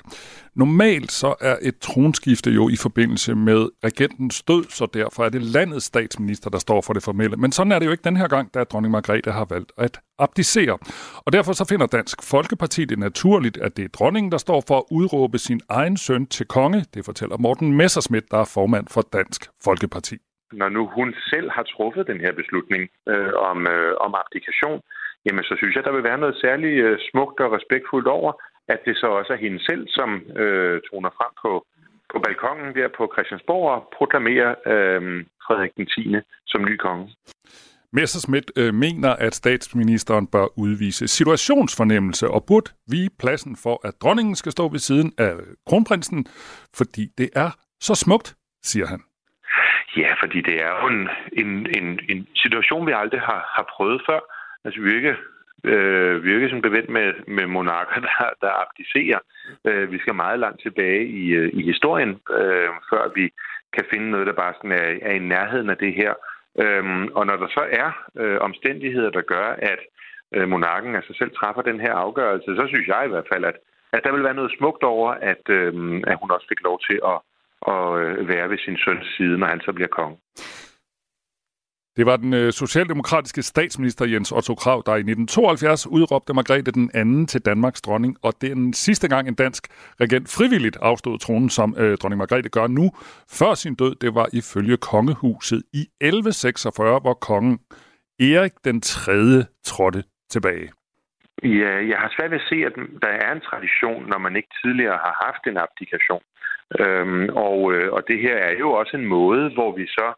[0.55, 5.43] Normalt så er et tronskifte jo i forbindelse med regentens død, så derfor er det
[5.43, 7.37] landets statsminister, der står for det formelle.
[7.37, 10.01] Men sådan er det jo ikke den her gang, da dronning Margrethe har valgt at
[10.19, 10.79] abdicere.
[11.27, 14.77] Og derfor så finder Dansk Folkeparti det naturligt, at det er dronningen, der står for
[14.79, 16.85] at udråbe sin egen søn til konge.
[16.95, 20.17] Det fortæller Morten Messersmith, der er formand for Dansk Folkeparti.
[20.53, 24.81] Når nu hun selv har truffet den her beslutning øh, om, øh, om abdikation,
[25.27, 28.33] jamen så synes jeg, der vil være noget særligt øh, smukt og respektfuldt over,
[28.73, 30.11] at det så også er hende selv, som
[30.43, 31.67] øh, toner frem på,
[32.13, 36.17] på balkongen der på Christiansborg og proklamerer øh, Frederik den 10.
[36.47, 37.15] som ny konge.
[37.93, 44.35] Messerschmidt øh, mener, at statsministeren bør udvise situationsfornemmelse og burde vige pladsen for, at dronningen
[44.37, 45.33] skal stå ved siden af
[45.67, 46.27] kronprinsen,
[46.77, 49.01] fordi det er så smukt, siger han.
[49.97, 54.03] Ja, fordi det er jo en, en, en, en situation, vi aldrig har, har prøvet
[54.09, 54.21] før.
[54.65, 55.17] Altså, vi er ikke
[55.65, 59.19] øh, virke som bevendt med, med monarker, der, der abdicerer.
[59.67, 63.31] Øh, vi skal meget langt tilbage i, øh, i historien, øh, før vi
[63.73, 66.13] kan finde noget, der bare sådan er, er i nærheden af det her.
[66.63, 69.81] Øh, og når der så er øh, omstændigheder, der gør, at
[70.35, 73.57] øh, monarken altså selv træffer den her afgørelse, så synes jeg i hvert fald, at,
[73.93, 77.01] at der vil være noget smukt over, at, øh, at hun også fik lov til
[77.13, 77.19] at,
[77.73, 80.17] at øh, være ved sin søns side, når han så bliver konge.
[82.01, 86.91] Det var den øh, socialdemokratiske statsminister Jens Otto Krav, der i 1972 udråbte Margrethe den
[86.95, 89.63] anden til Danmarks dronning, og det er den sidste gang en dansk
[90.01, 92.87] regent frivilligt afstod tronen, som øh, dronning Margrethe gør nu.
[93.39, 97.59] Før sin død, det var ifølge kongehuset i 1146, hvor kongen
[98.21, 99.13] Erik den 3.
[99.65, 100.69] trådte tilbage.
[101.43, 104.53] Ja, jeg har svært ved at se, at der er en tradition, når man ikke
[104.65, 106.25] tidligere har haft en abdikation.
[106.81, 110.09] Øhm, og, øh, og det her er jo også en måde, hvor vi så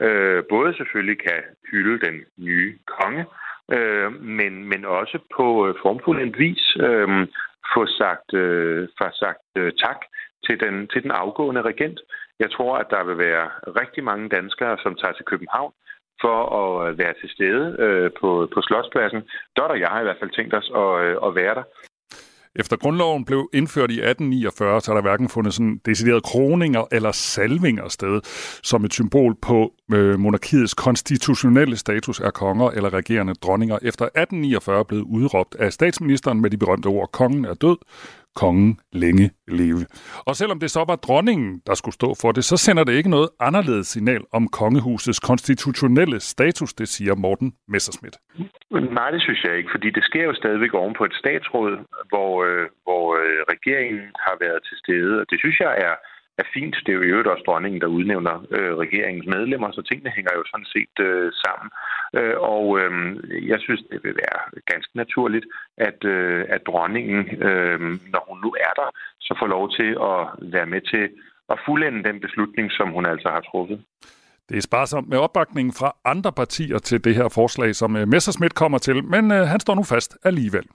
[0.00, 3.24] øh, både selvfølgelig kan hylde den nye konge,
[3.72, 7.08] øh, men, men også på øh, formfuld vis øh,
[7.74, 10.00] få sagt, øh, få sagt øh, tak
[10.46, 12.00] til den, til den afgående regent.
[12.38, 13.46] Jeg tror, at der vil være
[13.80, 15.72] rigtig mange danskere, som tager til København
[16.20, 19.22] for at øh, være til stede øh, på, på Slotspladsen.
[19.56, 21.64] Dot og jeg har i hvert fald tænkt os at, øh, at være der.
[22.56, 27.12] Efter grundloven blev indført i 1849, så har der hverken fundet sådan deciderede kroninger eller
[27.12, 28.20] salvinger sted,
[28.62, 33.78] som et symbol på øh, monarkiets konstitutionelle status er konger eller regerende dronninger.
[33.82, 37.76] Efter 1849 blev udråbt af statsministeren med de berømte ord, kongen er død,
[38.36, 39.86] kongen længe leve.
[40.26, 43.10] Og selvom det så var dronningen, der skulle stå for det, så sender det ikke
[43.10, 48.16] noget anderledes signal om kongehusets konstitutionelle status, det siger Morten Messerschmidt.
[48.70, 51.72] Nej, det synes jeg ikke, fordi det sker jo stadigvæk oven på et statsråd,
[52.08, 55.94] hvor, øh, hvor øh, regeringen har været til stede, og det synes jeg er
[56.42, 56.74] er fint.
[56.84, 60.32] Det er jo i øvrigt også dronningen, der udnævner øh, regeringens medlemmer, så tingene hænger
[60.38, 61.68] jo sådan set øh, sammen.
[62.18, 62.92] Øh, og øh,
[63.50, 64.38] jeg synes, det vil være
[64.72, 65.46] ganske naturligt,
[65.88, 67.80] at, øh, at dronningen, øh,
[68.14, 68.88] når hun nu er der,
[69.26, 70.20] så får lov til at
[70.54, 71.04] være med til
[71.52, 73.78] at fuldende den beslutning, som hun altså har truffet.
[74.48, 78.54] Det er sparsomt med opbakningen fra andre partier til det her forslag, som øh, Messerschmidt
[78.54, 80.66] kommer til, men øh, han står nu fast alligevel.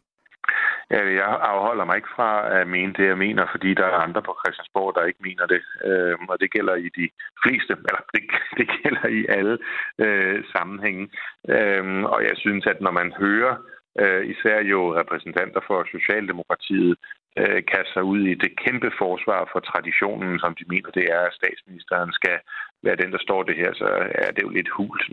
[0.94, 4.22] Øh, jeg afholder mig ikke fra at mene det, jeg mener, fordi der er andre
[4.22, 5.62] på Christiansborg, der ikke mener det.
[5.88, 7.08] Øh, og det gælder i de
[7.44, 8.24] fleste, eller det,
[8.60, 9.58] det gælder i alle
[10.00, 11.10] øh, sammenhænge.
[11.50, 13.56] Øh, og jeg synes, at når man hører
[14.02, 16.96] øh, især jo repræsentanter for Socialdemokratiet,
[17.40, 21.22] øh, kaste sig ud i det kæmpe forsvar for traditionen, som de mener, det er,
[21.26, 22.38] at statsministeren skal
[22.84, 23.88] være den, der står det her, så
[24.26, 25.04] er det jo lidt hult.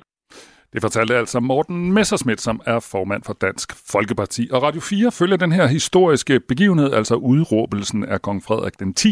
[0.73, 4.49] Det fortalte altså Morten Messerschmidt, som er formand for Dansk Folkeparti.
[4.53, 9.09] Og Radio 4 følger den her historiske begivenhed, altså udråbelsen af kong Frederik den 10.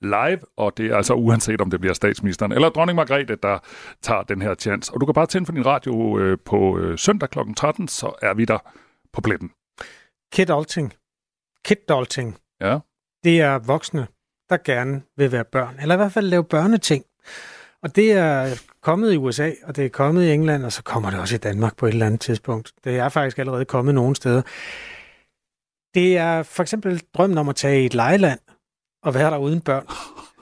[0.00, 3.58] live, og det er altså uanset om det bliver statsministeren eller dronning Margrethe, der
[4.02, 4.94] tager den her chance.
[4.94, 7.38] Og du kan bare tænde for din radio øh, på øh, søndag kl.
[7.56, 8.58] 13, så er vi der
[9.12, 9.50] på pletten.
[10.32, 10.92] Kid Alting.
[11.64, 12.36] Kid Dalting.
[12.60, 12.78] Ja.
[13.24, 14.06] Det er voksne,
[14.50, 17.04] der gerne vil være børn, eller i hvert fald lave børneting.
[17.84, 21.10] Og det er kommet i USA, og det er kommet i England, og så kommer
[21.10, 22.72] det også i Danmark på et eller andet tidspunkt.
[22.84, 24.42] Det er faktisk allerede kommet nogle steder.
[25.94, 28.38] Det er for eksempel drømmen om at tage i et lejeland
[29.02, 29.86] og være der uden børn.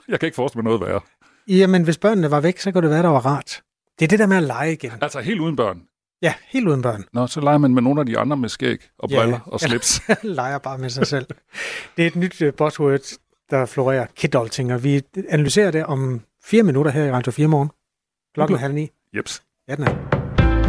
[0.07, 1.01] Jeg kan ikke forestille mig noget værre.
[1.47, 3.61] Jamen, hvis børnene var væk, så kunne det være, der var rart.
[3.99, 4.91] Det er det der med at lege igen.
[5.01, 5.81] Altså helt uden børn?
[6.21, 7.05] Ja, helt uden børn.
[7.13, 10.01] Nå, så leger man med nogle af de andre med skæg og briller og slips.
[10.23, 11.25] leger bare med sig selv.
[11.97, 12.99] Det er et nyt uh, buzzword,
[13.49, 14.05] der florerer.
[14.15, 17.69] Kidolting, og vi analyserer det om fire minutter her i Radio 4 morgen.
[18.33, 18.89] Klokken er halv ni.
[19.15, 19.43] Jeps.
[19.67, 19.93] Ja, den er.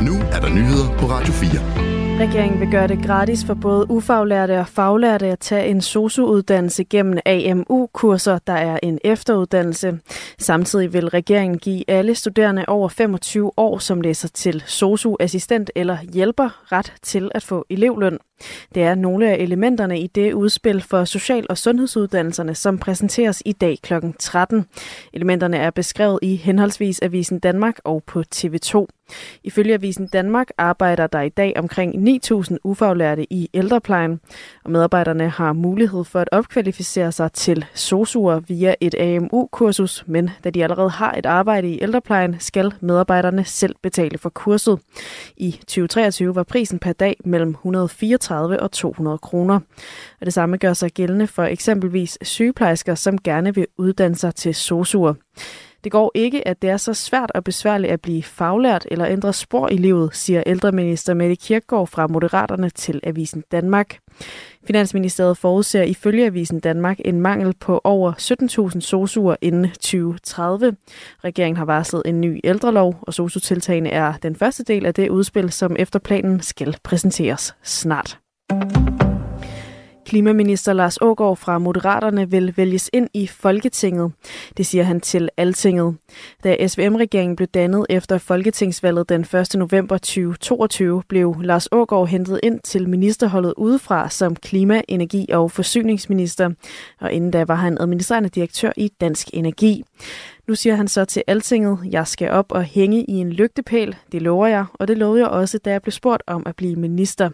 [0.03, 1.94] Nu er der nyheder på Radio 4.
[2.21, 7.19] Regeringen vil gøre det gratis for både ufaglærte og faglærte at tage en SOSU-uddannelse gennem
[7.27, 9.99] AMU-kurser, der er en efteruddannelse.
[10.39, 16.73] Samtidig vil regeringen give alle studerende over 25 år, som læser til SOSU-assistent eller hjælper,
[16.73, 18.19] ret til at få elevløn.
[18.75, 23.53] Det er nogle af elementerne i det udspil for social- og sundhedsuddannelserne, som præsenteres i
[23.53, 23.95] dag kl.
[24.19, 24.67] 13.
[25.13, 28.87] Elementerne er beskrevet i henholdsvis Avisen Danmark og på TV2.
[29.45, 34.21] Ifølge Avisen Danmark arbejder der i dag omkring 9.000 ufaglærte i ældreplejen,
[34.65, 40.51] og medarbejderne har mulighed for at opkvalificere sig til SOSU'er via et AMU-kursus, men da
[40.51, 44.79] de allerede har et arbejde i ældreplejen, skal medarbejderne selv betale for kurset.
[45.37, 49.61] I 2023 var prisen per dag mellem 134 og 200 kroner.
[50.21, 54.51] Og det samme gør sig gældende for eksempelvis sygeplejersker, som gerne vil uddanne sig til
[54.51, 55.15] SOSU'er.
[55.85, 59.33] Det går ikke, at det er så svært og besværligt at blive faglært eller ændre
[59.33, 63.99] spor i livet, siger ældreminister Mette Kirkgaard fra Moderaterne til Avisen Danmark.
[64.67, 68.13] Finansministeriet forudser ifølge Avisen Danmark en mangel på over
[68.75, 70.77] 17.000 sosuer inden 2030.
[71.25, 75.53] Regeringen har varslet en ny ældrelov, og sosutiltagene er den første del af det udspil,
[75.53, 78.19] som efter planen skal præsenteres snart.
[80.07, 84.13] Klimaminister Lars Ågaard fra Moderaterne vil vælges ind i Folketinget.
[84.57, 85.97] Det siger han til Altinget.
[86.45, 89.55] Da SVM-regeringen blev dannet efter Folketingsvalget den 1.
[89.55, 96.51] november 2022, blev Lars Ågaard hentet ind til ministerholdet udefra som klima-, energi- og forsyningsminister.
[97.01, 99.85] Og inden da var han administrerende direktør i Dansk Energi.
[100.47, 103.97] Nu siger han så til Altinget, jeg skal op og hænge i en lygtepæl.
[104.13, 106.77] Det lover jeg, og det lovede jeg også, da jeg blev spurgt om at blive
[106.77, 107.31] minister.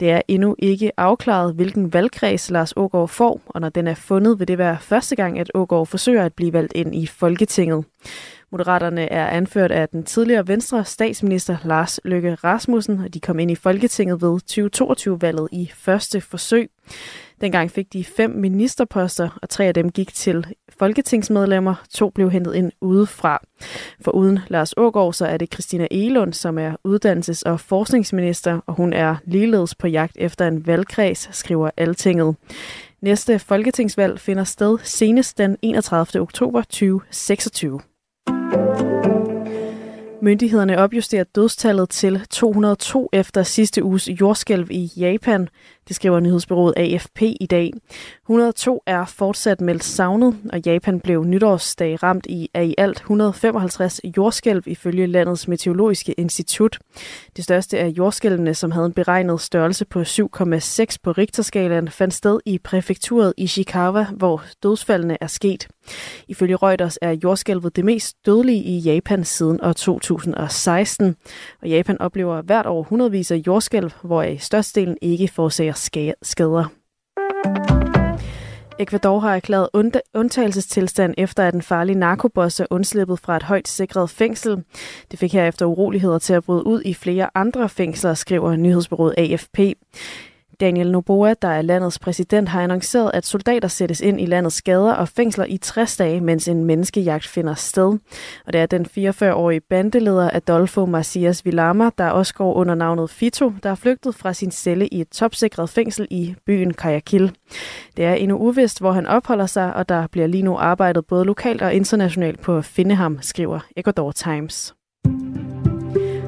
[0.00, 4.38] Det er endnu ikke afklaret, hvilken valgkreds Lars Ågaard får, og når den er fundet,
[4.38, 7.84] vil det være første gang, at Ågaard forsøger at blive valgt ind i Folketinget.
[8.50, 13.50] Moderaterne er anført af den tidligere venstre statsminister Lars Løkke Rasmussen, og de kom ind
[13.50, 16.70] i Folketinget ved 2022-valget i første forsøg.
[17.40, 20.46] Dengang fik de fem ministerposter, og tre af dem gik til
[20.78, 21.74] folketingsmedlemmer.
[21.90, 23.42] To blev hentet ind udefra.
[24.00, 28.74] For uden Lars Ågaard, så er det Christina Elund, som er uddannelses- og forskningsminister, og
[28.74, 32.36] hun er ligeledes på jagt efter en valgkreds, skriver Altinget.
[33.02, 36.22] Næste folketingsvalg finder sted senest den 31.
[36.22, 37.80] oktober 2026.
[40.24, 45.48] Myndighederne opjusterer dødstallet til 202 efter sidste uges jordskælv i Japan.
[45.88, 47.72] Det skriver nyhedsbyrået AFP i dag.
[48.24, 54.00] 102 er fortsat meldt savnet, og Japan blev nytårsdag ramt i af i alt 155
[54.16, 56.78] jordskælv ifølge landets meteorologiske institut.
[57.36, 60.06] Det største af jordskælvene, som havde en beregnet størrelse på 7,6
[61.02, 65.68] på Richterskalaen, fandt sted i præfekturet Ishikawa, hvor dødsfaldene er sket.
[66.28, 71.16] Ifølge Reuters er jordskælvet det mest dødelige i Japan siden år 2016,
[71.62, 75.72] og Japan oplever hvert år hundredvis af jordskælv, hvoraf størstedelen ikke forårsager
[76.22, 76.64] skader.
[78.78, 79.68] Ecuador har erklæret
[80.14, 84.64] undtagelsestilstand efter, at en farlig narkoboss er undslippet fra et højt sikret fængsel.
[85.10, 89.58] Det fik herefter uroligheder til at bryde ud i flere andre fængsler, skriver nyhedsbyrået AFP.
[90.64, 94.92] Daniel Noboa, der er landets præsident, har annonceret, at soldater sættes ind i landets gader
[94.92, 97.98] og fængsler i 60 dage, mens en menneskejagt finder sted.
[98.46, 103.52] Og det er den 44-årige bandeleder Adolfo Macias Villama, der også går under navnet Fito,
[103.62, 107.32] der er flygtet fra sin celle i et topsikret fængsel i byen Kajakil.
[107.96, 111.24] Det er endnu uvist, hvor han opholder sig, og der bliver lige nu arbejdet både
[111.24, 114.74] lokalt og internationalt på at finde ham, skriver Ecuador Times.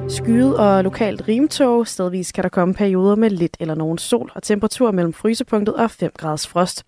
[0.09, 1.87] Skyet og lokalt rimtog.
[1.87, 5.91] Stedvis kan der komme perioder med lidt eller nogen sol og temperatur mellem frysepunktet og
[5.91, 6.83] 5 graders frost.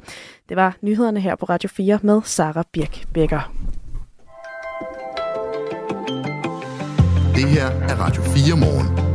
[0.50, 3.54] Det var nyhederne her på Radio 4 med Sara Birk Becker.
[7.36, 9.10] Det her er Radio 4 morgen.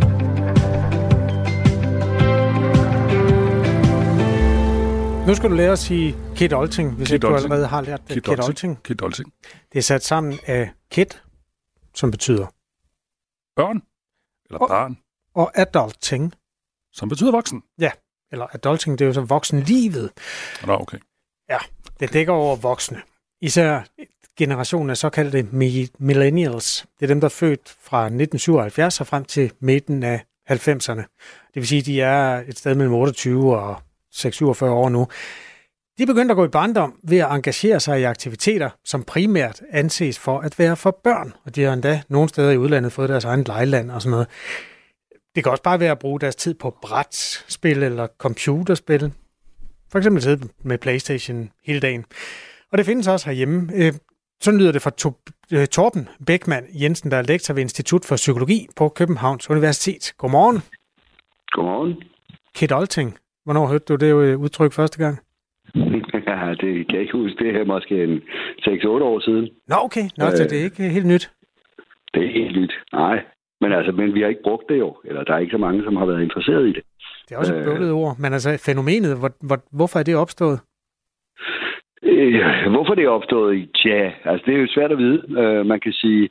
[5.26, 7.52] Nu skal du lære at sige Kit Olting, hvis Kit ikke du Olting.
[7.52, 8.14] allerede har lært det.
[8.14, 8.40] Kit Kit.
[8.40, 8.82] Olting.
[8.82, 9.32] Kit Olting.
[9.72, 11.22] Det er sat sammen af Kit,
[11.94, 12.46] som betyder
[13.56, 13.82] Børn
[14.50, 14.98] eller Og- barn,
[15.34, 16.32] og adulting.
[16.92, 17.62] som betyder voksen.
[17.78, 17.90] Ja,
[18.32, 20.10] eller adulting, det er jo så voksenlivet.
[20.66, 20.98] Nå, okay.
[22.00, 23.02] Det dækker over voksne.
[23.40, 23.82] Især
[24.38, 26.86] generationen af såkaldte mi- millennials.
[27.00, 31.02] Det er dem, der er født fra 1977 og frem til midten af 90'erne.
[31.46, 33.76] Det vil sige, at de er et sted mellem 28 og
[34.12, 35.08] 46 år nu.
[35.98, 39.62] De er begyndt at gå i barndom ved at engagere sig i aktiviteter, som primært
[39.70, 41.32] anses for at være for børn.
[41.44, 44.28] Og de har endda nogle steder i udlandet fået deres egen lejland og sådan noget.
[45.34, 49.12] Det kan også bare være at bruge deres tid på brætspil eller computerspil.
[49.90, 52.04] For eksempel sidde med Playstation hele dagen.
[52.72, 53.70] Og det findes også herhjemme.
[53.74, 53.92] Øh,
[54.40, 54.90] Sådan lyder det fra
[55.52, 60.12] øh, Torben Beckmann Jensen, der er lektor ved Institut for Psykologi på Københavns Universitet.
[60.18, 60.62] Godmorgen.
[61.52, 62.02] Godmorgen.
[62.54, 63.18] Kit Olting.
[63.44, 65.18] Hvornår hørte du det øh, udtryk første gang?
[66.32, 67.44] ja, det kan jeg ikke huske.
[67.44, 68.22] Det er måske en
[68.60, 69.48] 6-8 år siden.
[69.68, 70.06] Nå, okay.
[70.18, 70.50] Nå, så Øh.
[70.50, 71.30] det er ikke helt nyt.
[72.14, 72.72] Det er helt nyt.
[72.92, 73.22] Nej.
[73.60, 74.96] Men altså, men vi har ikke brugt det jo.
[75.04, 76.82] Eller der er ikke så mange, som har været interesseret i det.
[77.28, 77.64] Det er også et Øh.
[77.64, 78.16] bøvlet ord.
[78.18, 80.60] Men altså, fænomenet, hvor, hvor, hvorfor er det opstået?
[82.02, 83.68] Øh, hvorfor det er opstået?
[83.74, 85.18] Tja, altså det er jo svært at vide.
[85.40, 86.28] Øh, man kan sige,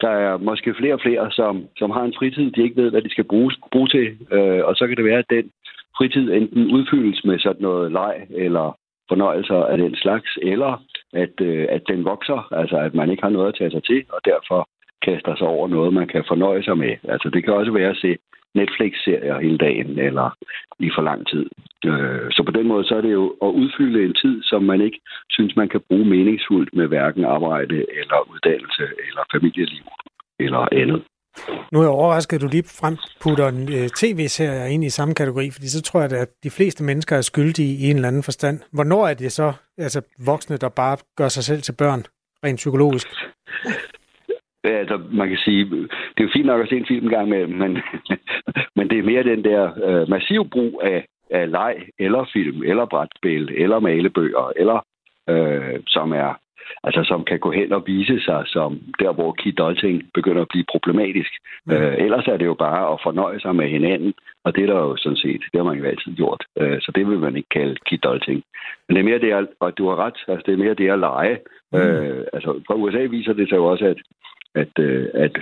[0.00, 3.02] der er måske flere og flere, som, som har en fritid, de ikke ved, hvad
[3.02, 4.06] de skal bruge, bruge til.
[4.32, 5.50] Øh, og så kan det være, at den
[5.96, 8.76] fritid enten udfyldes med sådan noget leg eller
[9.08, 13.30] fornøjelser af den slags, eller at, øh, at den vokser, altså at man ikke har
[13.30, 14.68] noget at tage sig til, og derfor
[15.02, 16.96] kaster sig over noget, man kan fornøje sig med.
[17.04, 18.16] Altså det kan også være at se
[18.54, 20.36] Netflix-serier hele dagen, eller
[20.78, 21.46] i for lang tid.
[21.84, 24.80] Øh, så på den måde, så er det jo at udfylde en tid, som man
[24.80, 29.84] ikke synes, man kan bruge meningsfuldt med hverken arbejde, eller uddannelse, eller familieliv,
[30.40, 31.02] eller andet.
[31.72, 35.50] Nu er jeg overrasket, at du lige fremputter en øh, tv-serie ind i samme kategori,
[35.50, 38.60] fordi så tror jeg, at de fleste mennesker er skyldige i en eller anden forstand.
[38.72, 42.02] Hvornår er det så altså voksne, der bare gør sig selv til børn,
[42.44, 43.08] rent psykologisk?
[44.64, 47.10] Ja, Altså, man kan sige, det er jo fint nok at se en film en
[47.10, 47.72] gang med, men,
[48.76, 52.86] men det er mere den der øh, massiv brug af, af leg, eller film, eller
[52.86, 54.78] brætspil, eller malebøger, eller
[55.28, 56.40] øh, som er
[56.84, 60.48] altså som kan gå hen og vise sig som der, hvor Kid Dolting begynder at
[60.48, 61.32] blive problematisk.
[61.66, 61.72] Mm.
[61.72, 64.80] Øh, ellers er det jo bare at fornøje sig med hinanden, og det er der
[64.80, 66.44] jo sådan set, det har man jo altid gjort.
[66.58, 68.42] Øh, så det vil man ikke kalde Kid Dolting.
[68.84, 70.90] Men det er mere det, at, og du har ret, altså det er mere det
[70.90, 71.38] at lege.
[71.72, 71.78] Mm.
[71.78, 73.98] Øh, altså fra USA viser det sig jo også, at
[74.54, 75.32] at, øh, at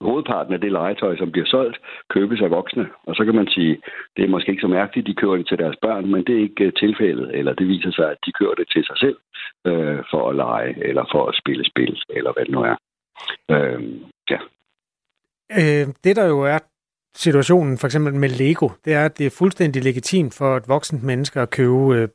[0.00, 1.76] hovedparten af det legetøj, som bliver solgt,
[2.10, 2.86] købes af voksne.
[3.06, 3.80] Og så kan man sige,
[4.16, 6.40] det er måske ikke så mærkeligt, de kører det til deres børn, men det er
[6.40, 7.38] ikke øh, tilfældet.
[7.38, 9.16] Eller det viser sig, at de kører det til sig selv
[9.66, 12.76] øh, for at lege, eller for at spille spil, eller hvad det nu er.
[13.50, 14.38] Øh, ja.
[15.52, 16.58] Øh, det der jo er
[17.16, 21.02] situationen for eksempel med Lego, det er, at det er fuldstændig legitimt for et voksent
[21.02, 22.08] menneske at købe øh,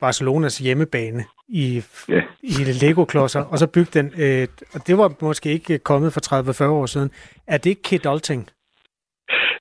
[0.00, 2.22] Barcelonas hjemmebane i, Ja.
[2.42, 4.12] i Lego-klodser, og så bygge den.
[4.18, 7.10] Øh, og det var måske ikke kommet for 30-40 år siden.
[7.46, 8.48] Er det ikke Kid Dolting?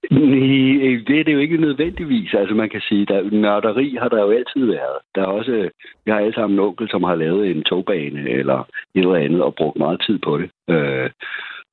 [0.09, 2.33] Nej, det er det jo ikke nødvendigvis.
[2.33, 4.97] Altså man kan sige, der nørderi har der jo altid været.
[5.15, 5.69] Der er også,
[6.05, 9.41] jeg har alle sammen en onkel, som har lavet en togbane eller et eller andet
[9.43, 10.49] og brugt meget tid på det.
[10.69, 11.09] Øh,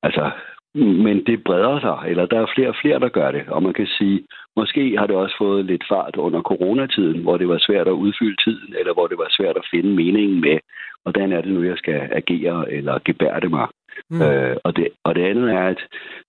[0.03, 0.31] altså,
[0.73, 3.43] men det breder sig, eller der er flere og flere, der gør det.
[3.47, 4.23] Og man kan sige,
[4.55, 8.43] måske har det også fået lidt fart under coronatiden, hvor det var svært at udfylde
[8.43, 10.57] tiden, eller hvor det var svært at finde meningen med,
[11.03, 13.67] hvordan er det nu, jeg skal agere eller gebærde mig.
[14.09, 14.21] Mm.
[14.21, 15.81] Øh, og, det, og det andet er, at,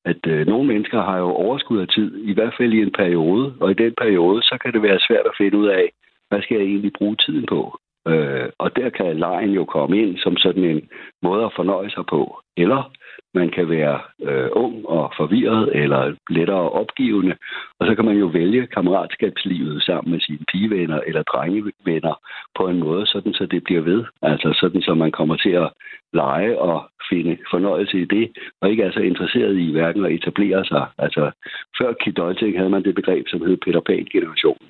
[0.04, 3.54] at øh, nogle mennesker har jo overskud af tid, i hvert fald i en periode,
[3.60, 5.90] og i den periode, så kan det være svært at finde ud af,
[6.28, 7.78] hvad skal jeg egentlig bruge tiden på?
[8.08, 10.88] Øh, og der kan lejen jo komme ind som sådan en
[11.22, 12.40] måde at fornøje sig på.
[12.56, 12.92] Eller
[13.34, 17.36] man kan være øh, ung og forvirret eller lettere opgivende,
[17.78, 22.14] og så kan man jo vælge kammeratskabslivet sammen med sine pigevenner eller drengevenner
[22.58, 24.04] på en måde, sådan så det bliver ved.
[24.22, 25.70] Altså sådan, så man kommer til at
[26.12, 28.26] lege og finde fornøjelse i det,
[28.60, 30.86] og ikke er så interesseret i hverken at etablere sig.
[30.98, 31.30] Altså,
[31.78, 34.68] før Kid Dolting havde man det begreb, som hed Peter Pan-generationen,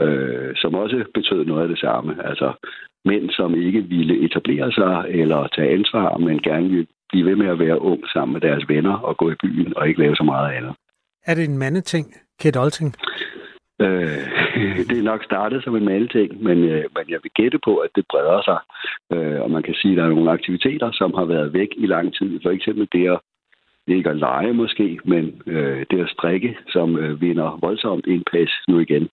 [0.00, 2.28] øh, som også betød noget af det samme.
[2.28, 2.48] Altså,
[3.04, 7.46] mænd, som ikke ville etablere sig eller tage ansvar, men gerne ville blive ved med
[7.46, 10.24] at være ung sammen med deres venner og gå i byen og ikke lave så
[10.24, 10.74] meget andet.
[11.26, 12.06] Er det en mandeting,
[12.40, 12.94] Kid Dolting?
[13.86, 14.24] Øh,
[14.88, 17.90] det er nok startet som en malting, men, øh, men jeg vil gætte på, at
[17.96, 18.60] det breder sig.
[19.14, 21.86] Øh, og man kan sige, at der er nogle aktiviteter, som har været væk i
[21.86, 22.40] lang tid.
[22.42, 23.20] For eksempel det at
[23.86, 28.52] det ikke at lege måske, men øh, det at strikke, som øh, vinder voldsomt indpas
[28.68, 29.08] nu igen.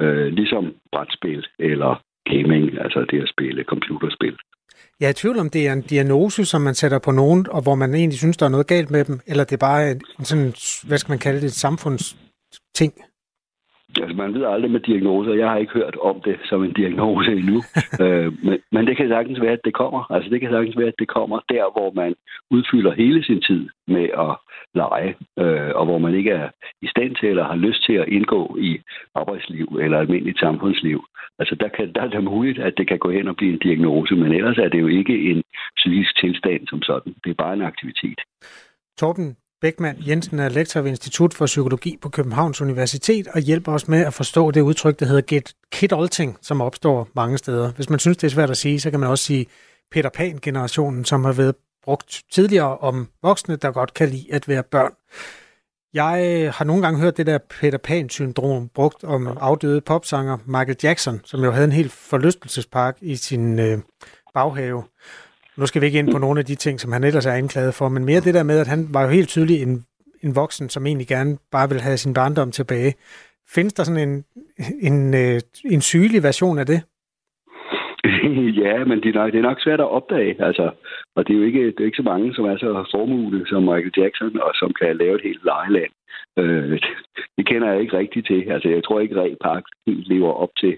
[0.00, 4.36] Øh, ligesom brætspil eller gaming, altså det at spille computerspil.
[5.00, 7.62] Jeg er i tvivl om, det er en diagnose, som man sætter på nogen, og
[7.62, 10.24] hvor man egentlig synes, der er noget galt med dem, eller det er bare en
[10.24, 10.52] sådan,
[10.88, 12.92] hvad skal man kalde det, et samfundsting?
[14.00, 15.34] Altså, man ved aldrig med diagnoser.
[15.34, 17.58] Jeg har ikke hørt om det som en diagnose endnu.
[18.04, 20.12] øh, men, men det kan sagtens være, at det kommer.
[20.12, 22.14] Altså, det kan sagtens være, at det kommer der, hvor man
[22.50, 24.32] udfylder hele sin tid med at
[24.74, 26.48] lege, øh, og hvor man ikke er
[26.82, 28.80] i stand til eller har lyst til at indgå i
[29.14, 31.04] arbejdsliv eller almindeligt samfundsliv.
[31.38, 33.58] Altså, der, kan, der er det muligt, at det kan gå hen og blive en
[33.58, 35.42] diagnose, men ellers er det jo ikke en
[35.76, 37.14] psykisk tilstand som sådan.
[37.24, 38.20] Det er bare en aktivitet.
[38.98, 43.88] Torben, Bækman Jensen er lektor ved Institut for Psykologi på Københavns Universitet og hjælper os
[43.88, 47.72] med at forstå det udtryk, der hedder get kid olting, som opstår mange steder.
[47.72, 49.46] Hvis man synes, det er svært at sige, så kan man også sige
[49.90, 51.54] Peter Pan-generationen, som har været
[51.84, 54.92] brugt tidligere om voksne, der godt kan lide at være børn.
[55.94, 61.20] Jeg har nogle gange hørt det der Peter Pan-syndrom brugt om afdøde popsanger Michael Jackson,
[61.24, 63.78] som jo havde en helt forlystelsespark i sin øh,
[64.34, 64.82] baghave.
[65.60, 67.74] Nu skal vi ikke ind på nogle af de ting, som han ellers er anklaget
[67.74, 69.74] for, men mere det der med, at han var jo helt tydelig en,
[70.24, 72.92] en voksen, som egentlig gerne bare vil have sin barndom tilbage.
[73.54, 74.24] Findes der sådan en,
[74.88, 75.40] en, øh,
[75.74, 76.80] en sygelig version af det?
[78.64, 80.70] ja, men det er, nok, det er nok svært at opdage, altså.
[81.16, 83.62] Og det er jo ikke, det er ikke så mange, som er så formule som
[83.62, 85.92] Michael Jackson, og som kan lave et helt lejeland.
[86.38, 86.80] Øh,
[87.36, 88.40] det kender jeg ikke rigtigt til.
[88.54, 90.72] Altså, jeg tror ikke, Ray Park helt lever op til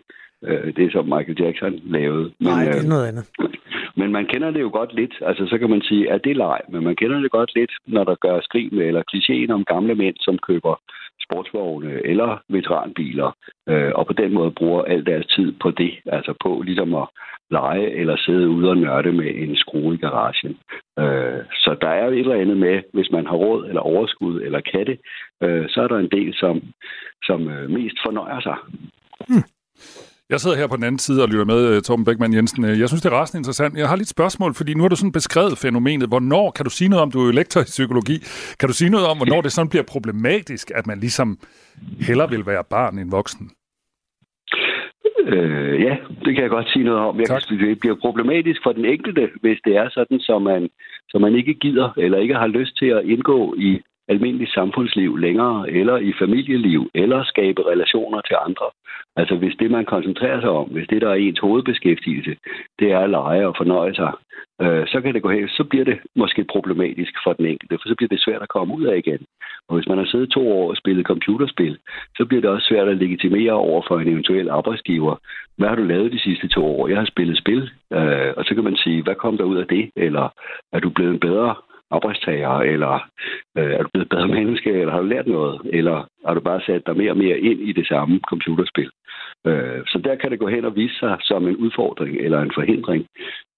[0.49, 2.33] øh, det, som Michael Jackson lavede.
[2.39, 3.25] Men, Nej, det er noget andet.
[3.97, 5.15] Men man kender det jo godt lidt.
[5.23, 7.73] Altså, så kan man sige, at det er leg, men man kender det godt lidt,
[7.87, 10.75] når der gør skrig med, eller klichéen om gamle mænd, som køber
[11.25, 13.37] sportsvogne eller veteranbiler,
[13.69, 17.09] øh, og på den måde bruger al deres tid på det, altså på ligesom at
[17.51, 20.59] lege eller sidde ude og nørde med en skrue i garagen.
[20.99, 24.43] Øh, så der er jo et eller andet med, hvis man har råd eller overskud
[24.43, 24.99] eller katte,
[25.43, 26.63] øh, så er der en del, som,
[27.23, 28.57] som øh, mest fornøjer sig.
[29.29, 29.47] Hmm.
[30.31, 32.65] Jeg sidder her på den anden side og lytter med, øh, Torben Beckmann Jensen.
[32.65, 33.79] Jeg synes, det er rasende interessant.
[33.79, 36.09] Jeg har lidt spørgsmål, fordi nu har du sådan beskrevet fænomenet.
[36.09, 38.17] Hvornår, kan du sige noget om, du er lektor i psykologi,
[38.61, 41.39] kan du sige noget om, hvornår det sådan bliver problematisk, at man ligesom
[42.01, 43.51] heller vil være barn end voksen?
[45.27, 47.21] Øh, ja, det kan jeg godt sige noget om.
[47.21, 50.71] Jeg kan, det bliver problematisk for den enkelte, hvis det er sådan, så man,
[51.09, 55.71] så man ikke gider eller ikke har lyst til at indgå i almindeligt samfundsliv længere,
[55.71, 58.67] eller i familieliv, eller skabe relationer til andre.
[59.17, 62.37] Altså hvis det, man koncentrerer sig om, hvis det, der er ens hovedbeskæftigelse,
[62.79, 64.13] det er at lege og fornøje sig,
[64.63, 67.89] øh, så kan det gå hen, så bliver det måske problematisk for den enkelte, for
[67.89, 69.23] så bliver det svært at komme ud af igen.
[69.69, 71.79] Og hvis man har siddet to år og spillet computerspil,
[72.17, 75.17] så bliver det også svært at legitimere over for en eventuel arbejdsgiver.
[75.57, 76.89] Hvad har du lavet de sidste to år?
[76.89, 79.67] Jeg har spillet spil, øh, og så kan man sige, hvad kom der ud af
[79.67, 79.91] det?
[79.97, 80.29] Eller
[80.73, 81.55] er du blevet en bedre
[81.97, 82.93] arbejdstager, eller
[83.59, 86.61] øh, er du blevet bedre menneske, eller har du lært noget, eller har du bare
[86.67, 88.91] sat dig mere og mere ind i det samme computerspil.
[89.47, 92.53] Øh, så der kan det gå hen og vise sig som en udfordring eller en
[92.55, 93.07] forhindring.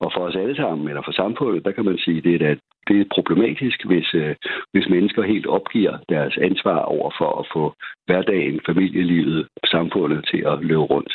[0.01, 2.57] Og for os alle sammen, eller for samfundet, der kan man sige, det er,
[2.89, 4.35] det er problematisk, hvis, øh,
[4.73, 7.75] hvis mennesker helt opgiver deres ansvar over for at få
[8.07, 11.13] hverdagen, familielivet, samfundet til at løbe rundt.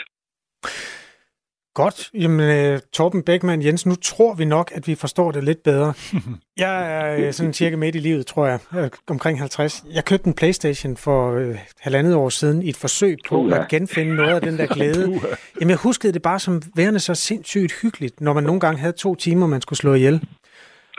[1.73, 2.09] Godt.
[2.13, 5.93] Jamen, uh, Torben Beckmann Jensen, nu tror vi nok, at vi forstår det lidt bedre.
[6.57, 9.83] jeg er uh, sådan cirka midt i livet, tror jeg, uh, omkring 50.
[9.93, 13.67] Jeg købte en Playstation for uh, halvandet år siden i et forsøg på uh, at
[13.67, 15.19] genfinde noget af den der glæde.
[15.59, 18.93] Jamen, jeg huskede det bare som værende så sindssygt hyggeligt, når man nogle gange havde
[18.93, 20.23] to timer, man skulle slå ihjel.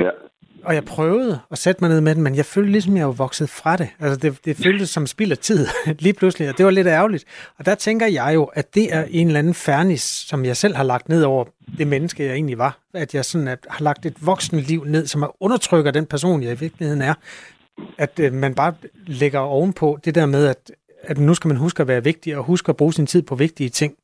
[0.00, 0.10] Ja.
[0.64, 3.12] Og jeg prøvede at sætte mig ned med den, men jeg følte ligesom, jeg var
[3.12, 3.88] vokset fra det.
[4.00, 5.66] Altså, det, det føltes som spild af tid
[5.98, 7.24] lige pludselig, og det var lidt ærgerligt.
[7.58, 10.76] Og der tænker jeg jo, at det er en eller anden fernis, som jeg selv
[10.76, 11.44] har lagt ned over
[11.78, 12.78] det menneske, jeg egentlig var.
[12.94, 16.52] At jeg sådan at har lagt et voksen liv ned, som undertrykker den person, jeg
[16.52, 17.14] i virkeligheden er.
[17.98, 18.74] At øh, man bare
[19.06, 22.44] lægger ovenpå det der med, at, at nu skal man huske at være vigtig, og
[22.44, 23.94] huske at bruge sin tid på vigtige ting.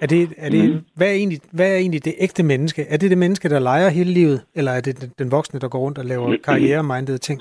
[0.00, 0.80] Er det, er det, mm.
[0.96, 2.82] hvad, er egentlig, hvad er egentlig det ægte menneske?
[2.88, 5.78] Er det det menneske, der leger hele livet, eller er det den, voksne, der går
[5.78, 7.40] rundt og laver karrieremindede ting?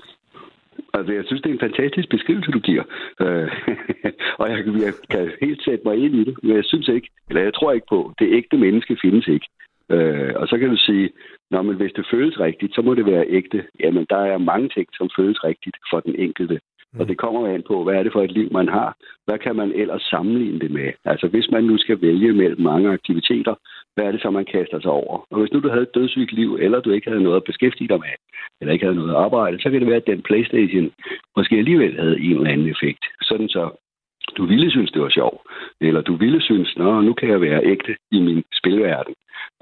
[0.94, 2.84] Altså, jeg synes, det er en fantastisk beskrivelse, du giver.
[3.22, 3.48] Øh,
[4.40, 7.42] og jeg, jeg kan helt sætte mig ind i det, men jeg synes ikke, eller
[7.42, 9.48] jeg tror ikke på, det ægte menneske findes ikke.
[9.90, 11.10] Øh, og så kan du sige,
[11.52, 13.66] Nå, men hvis det føles rigtigt, så må det være ægte.
[13.80, 16.60] Jamen, der er mange ting, som føles rigtigt for den enkelte.
[16.98, 17.02] Mm.
[17.02, 18.98] Og det kommer an på, hvad er det for et liv, man har?
[19.26, 20.92] Hvad kan man ellers sammenligne det med?
[21.06, 23.56] Altså, hvis man nu skal vælge mellem mange aktiviteter,
[23.96, 25.26] hvad er det så, man kaster sig over?
[25.32, 27.88] Og hvis nu du havde et dødssygt liv, eller du ikke havde noget at beskæftige
[27.88, 28.16] dig med,
[28.62, 30.92] eller ikke havde noget at arbejde, så kan det være, at den Playstation
[31.38, 33.04] måske alligevel havde en eller anden effekt.
[33.22, 33.70] Sådan så
[34.38, 35.42] du ville synes, det var sjovt,
[35.82, 39.14] eller du ville synes, nå, nu kan jeg være ægte i min spilverden.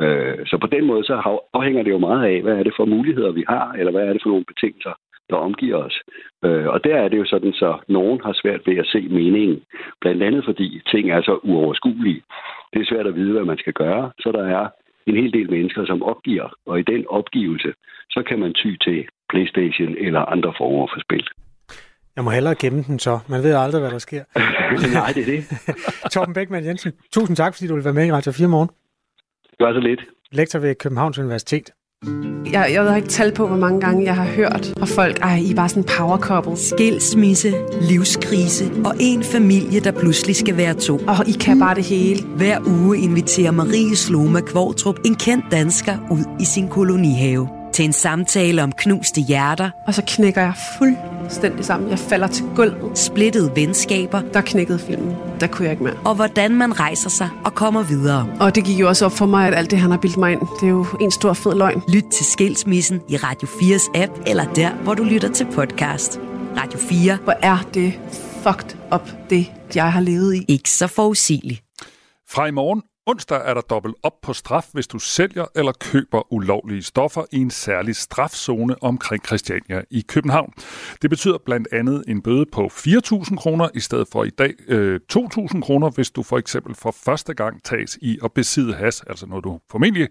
[0.01, 2.85] Øh, så på den måde, så afhænger det jo meget af, hvad er det for
[2.85, 4.93] muligheder, vi har, eller hvad er det for nogle betingelser,
[5.29, 6.01] der omgiver os.
[6.45, 9.61] Øh, og der er det jo sådan, så nogen har svært ved at se meningen.
[10.01, 12.21] Blandt andet fordi ting er så uoverskuelige.
[12.73, 14.67] Det er svært at vide, hvad man skal gøre, så der er
[15.07, 16.49] en hel del mennesker, som opgiver.
[16.65, 17.73] Og i den opgivelse,
[18.09, 21.27] så kan man ty til PlayStation eller andre former for spil.
[22.15, 23.19] Jeg må hellere gemme den så.
[23.29, 24.23] Man ved aldrig, hvad der sker.
[24.99, 25.41] Nej, det er det.
[26.13, 28.69] Torben Beckmann Jensen, tusind tak, fordi du vil være med i Radio 4 morgen.
[29.57, 30.01] Det var så lidt.
[30.31, 31.71] Lektor ved Københavns Universitet.
[32.51, 35.35] Jeg, jeg har ikke tal på, hvor mange gange jeg har hørt fra folk, ej,
[35.37, 36.57] I er bare sådan en power couple.
[36.57, 40.97] Skilsmisse, livskrise og en familie, der pludselig skal være to.
[41.07, 42.23] Og I kan bare det hele.
[42.23, 47.93] Hver uge inviterer Marie Sloma Kvortrup en kendt dansker ud i sin kolonihave til en
[47.93, 49.69] samtale om knuste hjerter.
[49.87, 50.53] Og så knækker jeg
[51.25, 51.89] fuldstændig sammen.
[51.89, 52.97] Jeg falder til gulvet.
[52.97, 54.21] Splittede venskaber.
[54.21, 55.15] Der knækkede filmen.
[55.39, 55.97] Der kunne jeg ikke mere.
[56.05, 58.29] Og hvordan man rejser sig og kommer videre.
[58.39, 60.31] Og det gik jo også op for mig, at alt det, han har bildt mig
[60.31, 61.81] ind, det er jo en stor fed løgn.
[61.89, 66.19] Lyt til Skilsmissen i Radio 4's app, eller der, hvor du lytter til podcast.
[66.57, 67.17] Radio 4.
[67.23, 67.99] Hvor er det
[68.43, 70.45] fucked up, det jeg har levet i.
[70.47, 71.63] Ikke så forudsigeligt.
[72.29, 76.33] Fra i morgen Onsdag er der dobbelt op på straf, hvis du sælger eller køber
[76.33, 80.53] ulovlige stoffer i en særlig strafzone omkring Christiania i København.
[81.01, 84.99] Det betyder blandt andet en bøde på 4.000 kroner i stedet for i dag øh,
[85.13, 89.25] 2.000 kroner, hvis du for eksempel for første gang tages i at besidde has, altså
[89.25, 90.07] noget du formentlig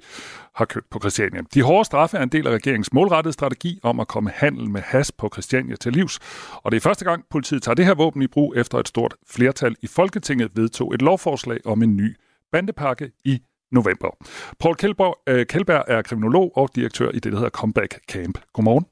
[0.55, 1.41] har købt på Christiania.
[1.55, 4.81] De hårde straffe er en del af regeringens målrettede strategi om at komme handel med
[4.81, 6.19] has på Christiania til livs.
[6.55, 9.15] Og det er første gang, politiet tager det her våben i brug efter et stort
[9.31, 12.17] flertal i Folketinget vedtog et lovforslag om en ny
[12.55, 13.39] bandepakke i
[13.73, 14.17] november.
[14.61, 18.39] Paul Kjeldberg, øh, Kjeldberg er kriminolog og direktør i det, der hedder Comeback Camp.
[18.53, 18.87] Godmorgen.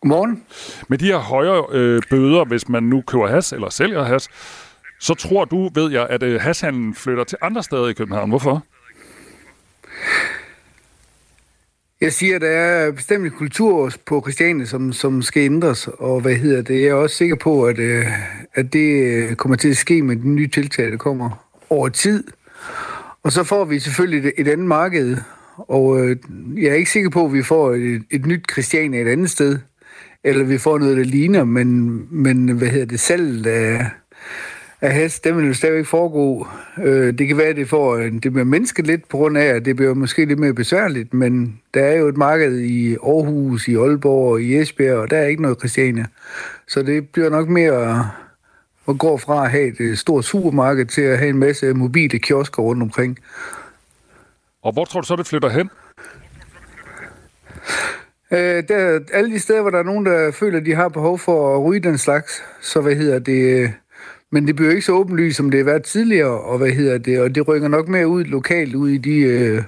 [0.00, 0.44] Godmorgen.
[0.88, 4.28] Med de her højere øh, bøder, hvis man nu køber has eller sælger has,
[5.00, 8.28] så tror du, ved jeg, at øh, hashandlen flytter til andre steder i København.
[8.28, 8.64] Hvorfor?
[12.00, 16.20] Jeg siger, at der er bestemt en kultur på Christiania, som, som skal ændres, og
[16.20, 16.82] hvad hedder det?
[16.82, 18.04] Jeg er også sikker på, at, øh,
[18.54, 22.24] at det kommer til at ske med den nye tiltag, der kommer over tid.
[23.22, 25.16] Og så får vi selvfølgelig et, et andet marked,
[25.56, 26.16] og øh,
[26.56, 29.58] jeg er ikke sikker på, at vi får et, et nyt Christiania et andet sted,
[30.24, 33.86] eller vi får noget, der ligner, men, men hvad hedder det, salget af,
[34.80, 36.46] af hest, det vil jo stadigvæk foregå.
[36.84, 39.64] Øh, det kan være, at det, får, det bliver mennesket lidt på grund af, at
[39.64, 43.74] det bliver måske lidt mere besværligt, men der er jo et marked i Aarhus, i
[43.74, 46.06] Aalborg og i Esbjerg, og der er ikke noget Christiania.
[46.68, 48.10] Så det bliver nok mere
[48.86, 52.18] og går fra at have et øh, stort supermarked til at have en masse mobile
[52.18, 53.18] kiosker rundt omkring.
[54.62, 55.70] Og hvor tror du så, det flytter hen?
[58.32, 61.18] Øh, der, alle de steder, hvor der er nogen, der føler, at de har behov
[61.18, 63.62] for at ryge den slags, så hvad hedder det...
[63.62, 63.70] Øh,
[64.34, 67.20] men det bliver ikke så åbenlyst, som det har været tidligere, og hvad hedder det,
[67.20, 69.62] og det rykker nok mere ud lokalt, ud i de øh,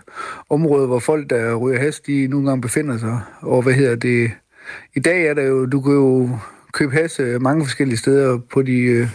[0.51, 3.21] områder, hvor folk, der ryger hest, de nogle gange befinder sig.
[3.41, 4.31] Og hvad hedder det,
[4.95, 6.39] i dag er der jo, du kan jo
[6.75, 9.09] købe has øh, mange forskellige steder på de øh,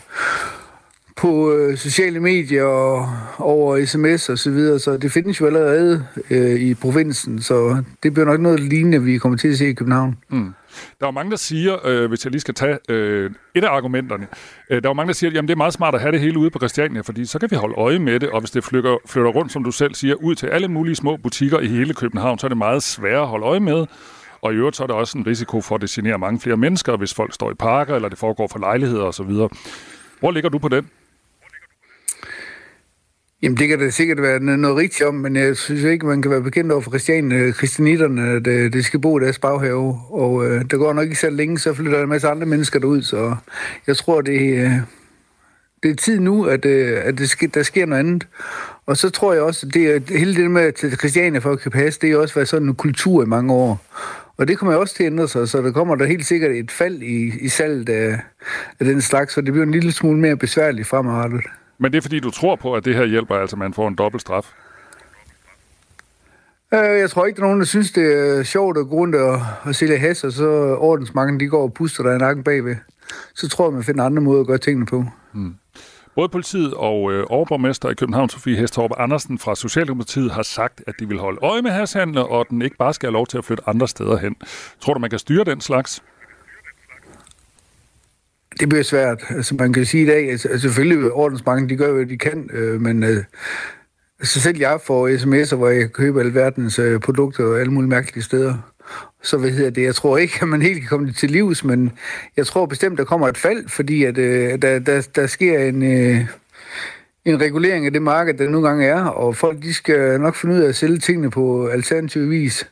[1.17, 6.05] på øh, sociale medier og over sms og så videre, så det findes jo allerede
[6.29, 9.73] øh, i provinsen, så det bliver nok noget lignende, vi kommer til at se i
[9.73, 10.17] København.
[10.29, 10.53] Mm.
[10.99, 14.27] Der er mange, der siger, øh, hvis jeg lige skal tage øh, et af argumenterne,
[14.69, 16.19] øh, der er mange, der siger, at jamen, det er meget smart at have det
[16.19, 18.63] hele ude på Christiania, fordi så kan vi holde øje med det, og hvis det
[18.63, 21.93] flytter, flytter rundt, som du selv siger, ud til alle mulige små butikker i hele
[21.93, 23.85] København, så er det meget sværere at holde øje med.
[24.41, 26.57] Og i øvrigt så er der også en risiko for, at det generer mange flere
[26.57, 29.31] mennesker, hvis folk står i parker, eller det foregår for lejligheder osv.
[30.19, 30.89] Hvor ligger du på den?
[33.41, 36.31] Jamen, det kan da sikkert være noget rigtigt om, men jeg synes ikke, man kan
[36.31, 39.99] være bekendt over for Christian, øh, christianitterne, at øh, det skal bo i deres baghave.
[40.09, 42.79] Og øh, der går nok ikke så længe, så flytter der en masse andre mennesker
[42.79, 43.35] derud, så
[43.87, 44.71] jeg tror, det, øh,
[45.83, 48.27] det er tid nu, at, øh, at det sker, der sker noget andet.
[48.85, 51.71] Og så tror jeg også, at det, hele det med til Christiania for at kan
[51.71, 53.85] passe, det er også været sådan en kultur i mange år.
[54.39, 56.71] Og det kommer også til at ændre sig, så der kommer der helt sikkert et
[56.71, 58.19] fald i, i salget af,
[58.79, 61.41] af den slags, så det bliver en lille smule mere besværligt fremadrettet.
[61.77, 63.95] Men det er fordi, du tror på, at det her hjælper, altså man får en
[63.95, 64.53] dobbelt straf?
[66.73, 69.15] Øh, jeg tror ikke, der er nogen, der synes, det er sjovt at gå rundt
[69.15, 72.75] og, og sælge has, og så ordensmangen, de går og puster der i nakken bagved.
[73.35, 75.05] Så tror jeg, man finder andre måder at gøre tingene på.
[75.33, 75.55] Mm.
[76.19, 80.95] Både politiet og øh, overborgmester i København, Sofie Hestorp Andersen fra Socialdemokratiet, har sagt, at
[80.99, 83.45] de vil holde øje med hashandler, og den ikke bare skal have lov til at
[83.45, 84.35] flytte andre steder hen.
[84.79, 86.03] Tror du, man kan styre den slags?
[88.59, 89.23] Det bliver svært.
[89.29, 92.49] Altså, man kan sige i dag, at altså, selvfølgelig ordensbanken, de gør, hvad de kan,
[92.53, 93.23] øh, men øh,
[94.23, 98.23] så selv jeg får sms'er, hvor jeg køber alverdens øh, produkter og alle mulige mærkelige
[98.23, 98.73] steder.
[99.23, 99.83] Så hvad hedder det?
[99.83, 101.91] Jeg tror ikke, at man helt kan komme det til livs, men
[102.37, 105.83] jeg tror bestemt, der kommer et fald, fordi at, øh, der, der, der sker en,
[105.83, 106.25] øh,
[107.25, 110.55] en regulering af det marked, der nogle gange er, og folk de skal nok finde
[110.55, 112.69] ud af at sælge tingene på alternativ vis.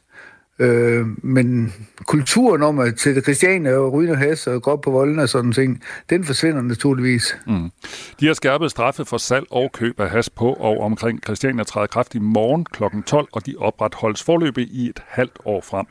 [0.60, 1.74] Øh, men
[2.06, 5.30] kulturen om at sætte Christiania og ryge og has og gå op på volden og
[5.30, 7.38] sådan ting, den forsvinder naturligvis.
[7.48, 7.72] Mm.
[8.20, 11.88] De har skærpet straffe for salg og køb af has på og omkring Christiania træder
[11.88, 12.84] kraft i morgen kl.
[13.06, 15.86] 12, og de opretholdes forløbig i et halvt år frem.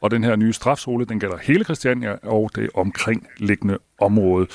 [0.00, 4.46] Og den her nye strafzone, den gælder hele Christiania og det omkringliggende område.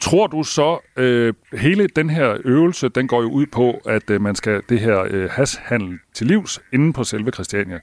[0.00, 4.20] Tror du så, øh, hele den her øvelse, den går jo ud på, at øh,
[4.20, 7.80] man skal det her øh, hashandel til livs inden på selve Christiania.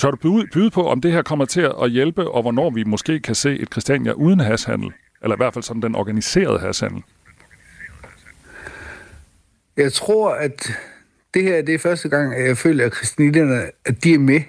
[0.00, 2.84] Tør du byde, byde på, om det her kommer til at hjælpe, og hvornår vi
[2.84, 4.92] måske kan se et Christiania uden hashandel?
[5.22, 7.02] Eller i hvert fald som den organiserede hashandel?
[9.76, 10.70] Jeg tror, at
[11.34, 14.40] det her det er første gang, at jeg føler, at kristnitterne at de er med.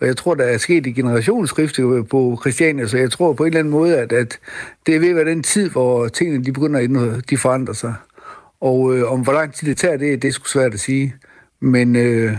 [0.00, 3.46] Og jeg tror, der er sket et generationsskifte på Christiania, så jeg tror på en
[3.46, 4.38] eller anden måde, at, at
[4.86, 7.74] det er ved at være den tid, hvor tingene de begynder at indre, de forandrer
[7.74, 7.94] sig.
[8.60, 11.14] Og øh, om hvor lang tid det tager, det, det er sgu svært at sige.
[11.60, 12.36] Men øh,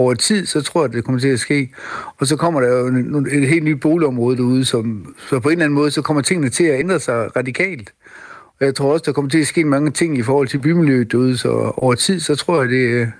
[0.00, 1.70] over tid, så tror jeg, at det kommer til at ske.
[2.18, 5.52] Og så kommer der jo en, et helt nyt boligområde derude, som, så på en
[5.52, 7.92] eller anden måde, så kommer tingene til at ændre sig radikalt.
[8.60, 11.12] Og jeg tror også, der kommer til at ske mange ting i forhold til bymiljøet
[11.12, 13.12] derude, så over tid, så tror jeg, det,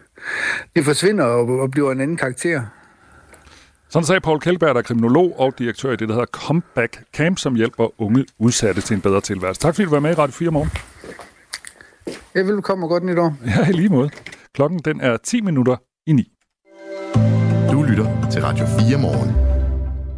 [0.76, 2.62] det forsvinder og, og bliver en anden karakter.
[3.88, 7.38] Sådan sagde Paul Kjellberg, der er kriminolog og direktør i det, der hedder Comeback Camp,
[7.38, 9.60] som hjælper unge udsatte til en bedre tilværelse.
[9.60, 10.70] Tak fordi du var med i Radio 4 morgen.
[12.34, 13.36] Ja, velkommen og godt nytår.
[13.46, 14.10] Ja, i lige måde.
[14.54, 15.76] Klokken den er 10 minutter
[16.06, 16.32] i 9.
[18.00, 19.30] Lytter til Radio 4 morgen.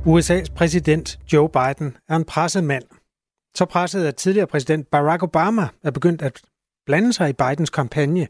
[0.06, 2.82] USA's præsident Joe Biden er en presset mand.
[3.54, 6.40] Så presset, at tidligere præsident Barack Obama er begyndt at
[6.86, 8.28] blande sig i Bidens kampagne.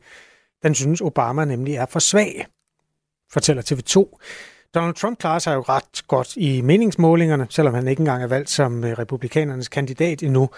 [0.62, 2.46] Den synes Obama nemlig er for svag,
[3.32, 4.18] fortæller TV2.
[4.74, 8.50] Donald Trump klarer sig jo ret godt i meningsmålingerne, selvom han ikke engang er valgt
[8.50, 10.50] som øh, republikanernes kandidat endnu.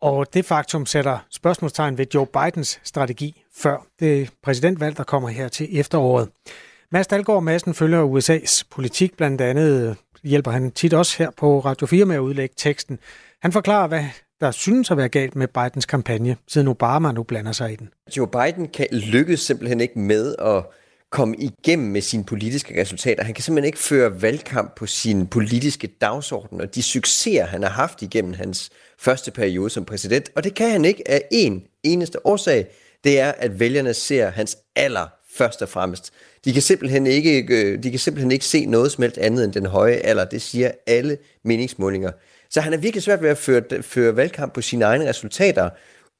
[0.00, 5.48] Og det faktum sætter spørgsmålstegn ved Joe Bidens strategi før det præsidentvalg, der kommer her
[5.48, 6.28] til efteråret.
[6.92, 11.86] Mads Dalgaard Madsen følger USA's politik, blandt andet hjælper han tit også her på Radio
[11.86, 12.98] 4 med at udlægge teksten.
[13.42, 14.04] Han forklarer, hvad
[14.40, 17.88] der synes at være galt med Bidens kampagne, siden Obama nu blander sig i den.
[18.16, 20.64] Joe Biden kan lykkes simpelthen ikke med at
[21.10, 23.24] komme igennem med sine politiske resultater.
[23.24, 27.70] Han kan simpelthen ikke føre valgkamp på sin politiske dagsorden og de succeser, han har
[27.70, 30.30] haft igennem hans første periode som præsident.
[30.36, 32.66] Og det kan han ikke af en eneste årsag.
[33.04, 36.12] Det er, at vælgerne ser hans aller først og fremmest.
[36.44, 39.52] De kan simpelthen ikke, øh, de kan simpelthen ikke se noget som helst andet end
[39.52, 40.24] den høje alder.
[40.24, 42.10] Det siger alle meningsmålinger.
[42.50, 45.70] Så han er virkelig svært ved at føre, føre valgkamp på sine egne resultater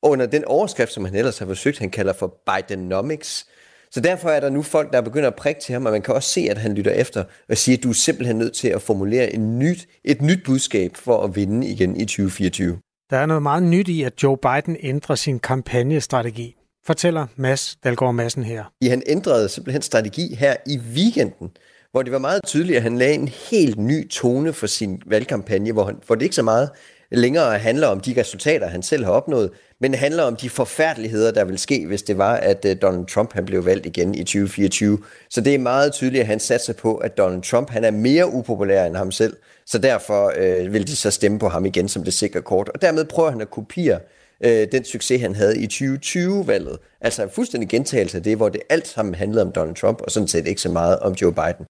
[0.03, 3.47] under den overskrift, som han ellers har forsøgt, han kalder for Bidenomics.
[3.91, 6.15] Så derfor er der nu folk, der begynder at prikke til ham, og man kan
[6.15, 8.83] også se, at han lytter efter og siger, at du er simpelthen nødt til at
[8.83, 12.79] formulere en nyt, et nyt budskab for at vinde igen i 2024.
[13.11, 16.57] Der er noget meget nyt i, at Joe Biden ændrer sin kampagnestrategi,
[16.89, 18.65] fortæller Mads Dalgaard Madsen her.
[18.81, 21.51] I han ændrede simpelthen strategi her i weekenden,
[21.91, 25.73] hvor det var meget tydeligt, at han lagde en helt ny tone for sin valgkampagne,
[25.73, 26.71] hvor, han, hvor det ikke så meget
[27.11, 31.31] længere handler om de resultater, han selv har opnået, men det handler om de forfærdeligheder,
[31.31, 34.25] der vil ske, hvis det var, at øh, Donald Trump han blev valgt igen i
[34.25, 34.99] 2024.
[35.31, 38.33] Så det er meget tydeligt, at han satser på, at Donald Trump han er mere
[38.33, 39.37] upopulær end ham selv,
[39.67, 42.69] så derfor øh, vil de så stemme på ham igen som det sikre kort.
[42.69, 46.79] Og dermed prøver han at kopiere øh, øh, den succes, han havde i 2020-valget.
[47.01, 50.11] Altså en fuldstændig gentagelse af det, hvor det alt sammen handlede om Donald Trump, og
[50.11, 51.67] sådan set ikke så meget om Joe Biden.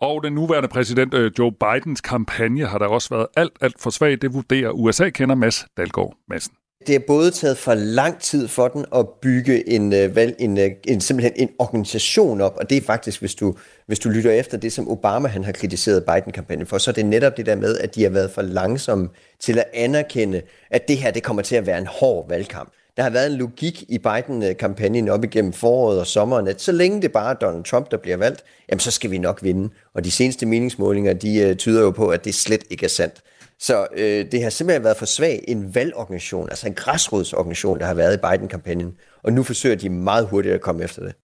[0.00, 3.90] Og den nuværende præsident øh, Joe Bidens kampagne har der også været alt, alt for
[3.90, 4.22] svag.
[4.22, 6.52] Det vurderer USA-kender Mads Dalgaard Madsen.
[6.86, 10.72] Det er både taget for lang tid for den at bygge en, øh, en, en,
[10.88, 13.54] en, simpelthen en organisation op, og det er faktisk, hvis du,
[13.86, 17.06] hvis du lytter efter det, som Obama han har kritiseret Biden-kampagnen for, så er det
[17.06, 19.08] netop det der med, at de har været for langsomme
[19.40, 22.72] til at anerkende, at det her det kommer til at være en hård valgkamp.
[22.96, 27.02] Der har været en logik i Biden-kampagnen op igennem foråret og sommeren, at så længe
[27.02, 29.68] det bare er Donald Trump, der bliver valgt, jamen så skal vi nok vinde.
[29.94, 33.22] Og de seneste meningsmålinger, de øh, tyder jo på, at det slet ikke er sandt.
[33.60, 37.94] Så øh, det har simpelthen været for svag en valgorganisation, altså en græsrodsorganisation, der har
[37.94, 38.96] været i Biden-kampagnen.
[39.22, 41.14] Og nu forsøger de meget hurtigt at komme efter det.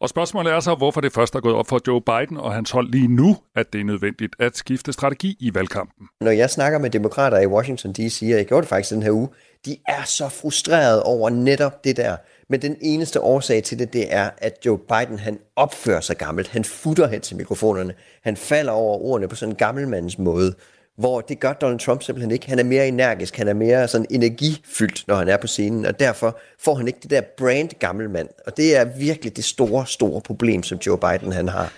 [0.00, 2.70] Og spørgsmålet er så, hvorfor det først er gået op for Joe Biden og hans
[2.70, 6.06] hold lige nu, at det er nødvendigt at skifte strategi i valgkampen.
[6.20, 9.10] Når jeg snakker med demokrater i Washington D.C., og jeg gjorde det faktisk den her
[9.10, 9.28] uge,
[9.66, 12.16] de er så frustrerede over netop det der.
[12.48, 16.48] Men den eneste årsag til det, det er, at Joe Biden, han opfører sig gammelt.
[16.48, 17.94] Han futter hen til mikrofonerne.
[18.22, 20.54] Han falder over ordene på sådan en gammelmands måde
[20.96, 22.48] hvor det gør Donald Trump simpelthen ikke.
[22.48, 26.00] Han er mere energisk, han er mere sådan energifyldt, når han er på scenen, og
[26.00, 28.28] derfor får han ikke det der brand gammelmand.
[28.46, 31.72] Og det er virkelig det store, store problem, som Joe Biden han har.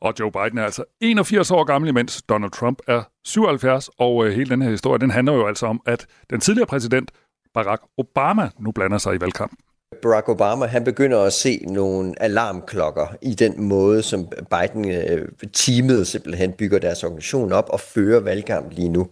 [0.00, 4.32] Og Joe Biden er altså 81 år gammel, mens Donald Trump er 77, og øh,
[4.32, 7.10] hele den her historie, den handler jo altså om, at den tidligere præsident
[7.54, 9.58] Barack Obama nu blander sig i valgkampen.
[10.02, 16.52] Barack Obama, han begynder at se nogle alarmklokker i den måde, som Biden-teamet øh, simpelthen
[16.52, 19.08] bygger deres organisation op og fører valgkamp lige nu.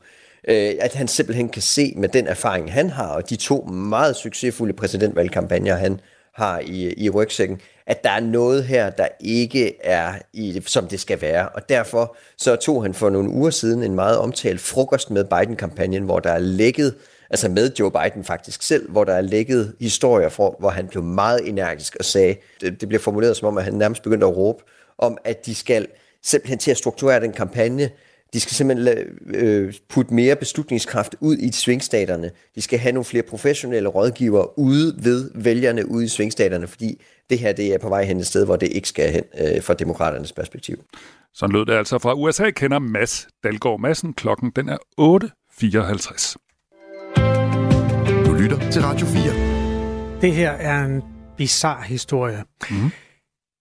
[0.49, 4.17] Øh, at han simpelthen kan se med den erfaring, han har, og de to meget
[4.17, 6.01] succesfulde præsidentvalgkampagner, han
[6.35, 11.01] har i, i rygsækken, at der er noget her, der ikke er, i, som det
[11.01, 11.49] skal være.
[11.49, 16.03] Og derfor så tog han for nogle uger siden en meget omtalt frokost med Biden-kampagnen,
[16.03, 16.95] hvor der er lækket,
[17.35, 21.03] altså med Joe Biden faktisk selv, hvor der er lækket historier, fra, hvor han blev
[21.03, 24.37] meget energisk og sagde, det, det bliver formuleret som om, at han nærmest begyndte at
[24.37, 24.65] råbe,
[24.99, 25.87] om at de skal
[26.23, 27.91] simpelthen til at strukturere den kampagne,
[28.33, 32.31] de skal simpelthen øh, putte mere beslutningskraft ud i svingstaterne.
[32.55, 37.39] De skal have nogle flere professionelle rådgivere ude ved vælgerne ude i svingstaterne, fordi det
[37.39, 39.75] her det er på vej hen et sted, hvor det ikke skal hen øh, fra
[39.75, 40.77] demokraternes perspektiv.
[41.35, 44.13] Sådan lød det altså fra USA, kender Mads Dalgaard Madsen.
[44.13, 46.44] Klokken den er 8.54.
[48.45, 50.21] Lytter til Radio 4.
[50.21, 51.03] Det her er en
[51.37, 52.45] bizarre historie.
[52.71, 52.91] Mm.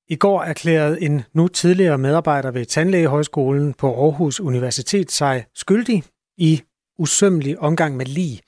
[0.10, 6.04] I går erklærede en nu tidligere medarbejder ved Tandlægehøjskolen på Aarhus Universitet sig skyldig
[6.38, 6.62] i
[6.98, 8.40] usømmelig omgang med lig.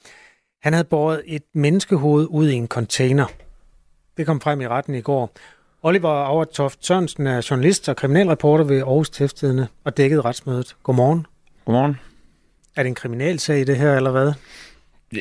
[0.61, 3.25] Han havde båret et menneskehoved ud i en container.
[4.17, 5.31] Det kom frem i retten i går.
[5.83, 10.75] Oliver Auertoft Sørensen er journalist og kriminalreporter ved Aarhus Tæftidende og dækkede retsmødet.
[10.83, 11.25] Godmorgen.
[11.65, 11.99] Godmorgen.
[12.75, 14.33] Er det en kriminalsag i det her, eller hvad?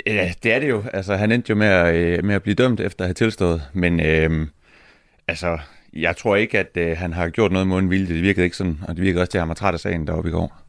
[0.06, 0.84] Ja, det er det jo.
[0.92, 3.62] Altså, han endte jo med at, øh, med at blive dømt efter at have tilstået.
[3.72, 4.46] Men øh,
[5.28, 5.58] altså,
[5.92, 8.14] jeg tror ikke, at øh, han har gjort noget mod en vilje.
[8.14, 10.06] Det virkede ikke sådan, og det virkede også til, at han var træt af sagen
[10.06, 10.60] deroppe i går.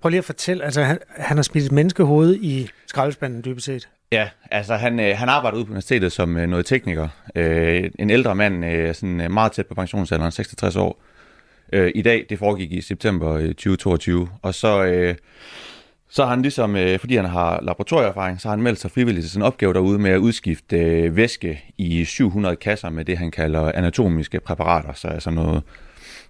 [0.00, 3.88] Prøv lige at fortælle, altså han, han har et menneskehoved i skraldespanden dybest set.
[4.12, 7.08] Ja, altså han, øh, han arbejder ude på universitetet som øh, noget tekniker.
[7.34, 11.02] Øh, en ældre mand, øh, sådan øh, meget tæt på pensionsalderen, 66 år.
[11.72, 14.28] Øh, I dag, det foregik i september 2022.
[14.42, 14.84] Og så...
[14.84, 15.14] Øh,
[16.14, 19.24] så har han ligesom, øh, fordi han har laboratorieerfaring, så har han meldt sig frivilligt
[19.24, 23.18] til sin en opgave derude med at udskifte øh, væske i 700 kasser med det,
[23.18, 25.62] han kalder anatomiske præparater, så altså noget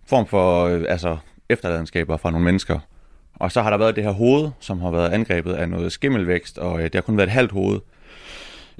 [0.07, 1.17] form for øh, altså
[1.49, 2.79] efterladenskaber fra nogle mennesker.
[3.35, 6.59] Og så har der været det her hoved, som har været angrebet af noget skimmelvækst,
[6.59, 7.81] og øh, det har kun været et halvt hoved.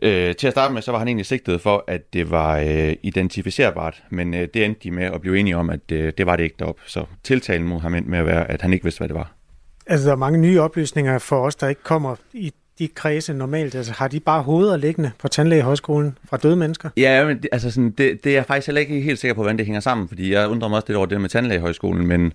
[0.03, 2.97] Øh, til at starte med, så var han egentlig sigtet for, at det var øh,
[3.03, 6.37] identificerbart, men øh, det endte de med at blive enige om, at øh, det var
[6.37, 6.79] det ikke derop.
[6.87, 9.42] Så tiltalen mod ham endte med at være, at han ikke vidste, hvad det var.
[9.87, 13.75] Altså, der er mange nye oplysninger for os, der ikke kommer i de kredse normalt.
[13.75, 16.91] Altså, har de bare hoveder liggende på tandlægehøjskolen fra døde mennesker?
[16.97, 19.43] Ja, men det, altså sådan, det, det er jeg faktisk heller ikke helt sikker på,
[19.43, 22.33] hvordan det hænger sammen, fordi jeg undrer mig også lidt over det med tandlægehøjskolen, men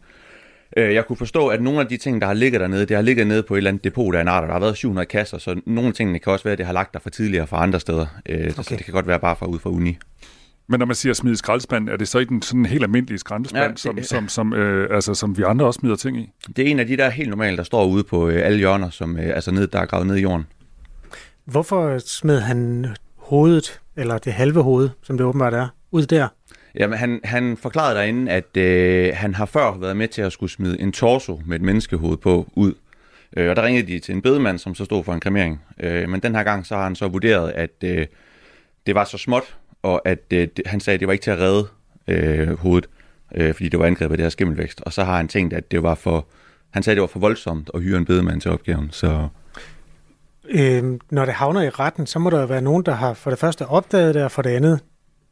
[0.77, 3.03] øh, jeg kunne forstå, at nogle af de ting, der har ligget dernede, det har
[3.03, 5.37] ligget nede på et eller andet depot af en art, der har været 700 kasser,
[5.37, 7.63] så nogle af tingene kan også være, at det har lagt der for tidligere fra
[7.63, 8.05] andre steder.
[8.29, 8.51] Øh, okay.
[8.51, 9.97] Så det kan godt være bare fra ud fra uni.
[10.69, 13.63] Men når man siger smide skraldespand, er det så i den sådan helt almindelige skraldespand,
[13.63, 16.31] ja, det, som, som, som, øh, altså, som vi andre også smider ting i?
[16.55, 18.89] Det er en af de der helt normale, der står ude på øh, alle hjørner,
[18.89, 20.47] som øh, altså ned, der er gravet ned i jorden.
[21.45, 26.27] Hvorfor smed han hovedet, eller det halve hoved, som det åbenbart er, ud der?
[26.75, 30.51] Jamen, han, han forklarede derinde, at øh, han har før været med til at skulle
[30.51, 32.73] smide en torso med et menneskehoved på ud.
[33.37, 35.61] Øh, og der ringede de til en bedemand, som så stod for en kremering.
[35.79, 38.05] Øh, men den her gang, så har han så vurderet, at øh,
[38.85, 41.39] det var så småt, og at øh, han sagde, at det var ikke til at
[41.39, 41.67] redde
[42.07, 42.89] øh, hovedet,
[43.35, 44.81] øh, fordi det var angrebet af det her skimmelvækst.
[44.81, 46.27] Og så har han tænkt, at det var for,
[46.69, 48.89] han sagde, at det var for voldsomt at hyre en bedemand til opgaven.
[48.91, 49.27] Så
[50.49, 53.29] øh, når det havner i retten, så må der jo være nogen, der har for
[53.29, 54.79] det første opdaget det, og for det andet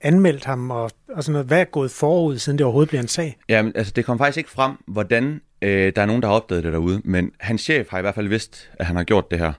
[0.01, 1.47] anmeldt ham, og, og sådan noget.
[1.47, 3.37] Hvad er gået forud, siden det overhovedet bliver en sag?
[3.49, 6.63] Jamen, altså det kom faktisk ikke frem, hvordan øh, der er nogen, der har opdaget
[6.63, 9.39] det derude, men hans chef har i hvert fald vidst, at han har gjort det
[9.39, 9.53] her.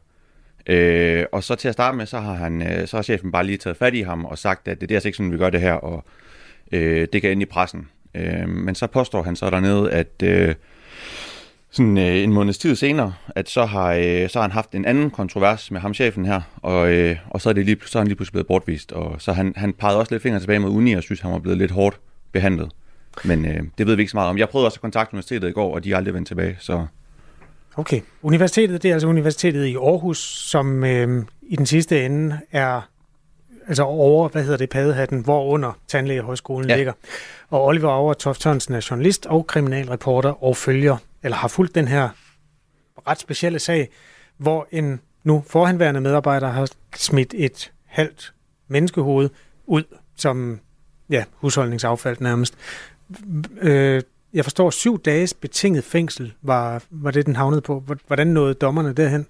[0.67, 3.47] Øh, og så til at starte med, så har, han, øh, så har chefen bare
[3.47, 5.39] lige taget fat i ham og sagt, at det, det er altså ikke sådan, vi
[5.39, 6.05] gør det her, og
[6.73, 7.89] øh, det kan ind i pressen.
[8.15, 10.55] Øh, men så påstår han så dernede, at øh,
[11.71, 14.85] sådan øh, en måneds tid senere, at så har, øh, så har han haft en
[14.85, 18.01] anden kontrovers med ham, chefen her, og, øh, og så, er det lige, så er
[18.01, 18.93] han lige pludselig blevet bortvist.
[18.93, 21.39] Og så han, han pegede også lidt fingre tilbage mod uni, og synes, han var
[21.39, 22.01] blevet lidt hårdt
[22.33, 22.71] behandlet.
[23.25, 24.39] Men øh, det ved vi ikke så meget om.
[24.39, 26.87] Jeg prøvede også at kontakte universitetet i går, og de er aldrig vendt tilbage, så...
[27.77, 28.01] Okay.
[28.23, 30.19] Universitetet, det er altså universitetet i Aarhus,
[30.51, 32.81] som øh, i den sidste ende er
[33.69, 36.77] altså over, hvad hedder det, padehatten, hvor under Tandlægehøjskolen ja.
[36.77, 36.93] ligger.
[37.51, 42.09] Og Oliver Auer Toft er journalist og kriminalreporter og følger, eller har fulgt den her
[43.09, 43.89] ret specielle sag,
[44.37, 48.35] hvor en nu forhenværende medarbejder har smidt et halvt
[48.69, 49.29] menneskehoved
[49.67, 49.85] ud
[50.17, 50.61] som
[51.11, 52.55] ja, husholdningsaffald nærmest.
[53.61, 54.03] Øh,
[54.37, 57.85] jeg forstår, syv dages betinget fængsel var, var det, den havnede på.
[58.07, 59.27] Hvordan nåede dommerne derhen?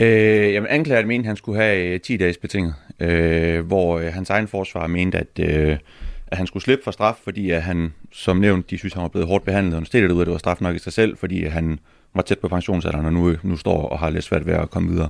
[0.00, 4.12] Øh, jamen, anklageren mente, at han skulle have øh, 10 dages betinget, øh, hvor øh,
[4.12, 5.78] hans egen forsvar mente, at, øh,
[6.26, 9.08] at han skulle slippe for straf, fordi at han, som nævnt, de synes, han var
[9.08, 11.44] blevet hårdt behandlet, og det ud, at det var straf nok i sig selv, fordi
[11.44, 11.78] han
[12.14, 14.90] var tæt på pensionsalderen, og nu, nu står og har lidt svært ved at komme
[14.90, 15.08] videre.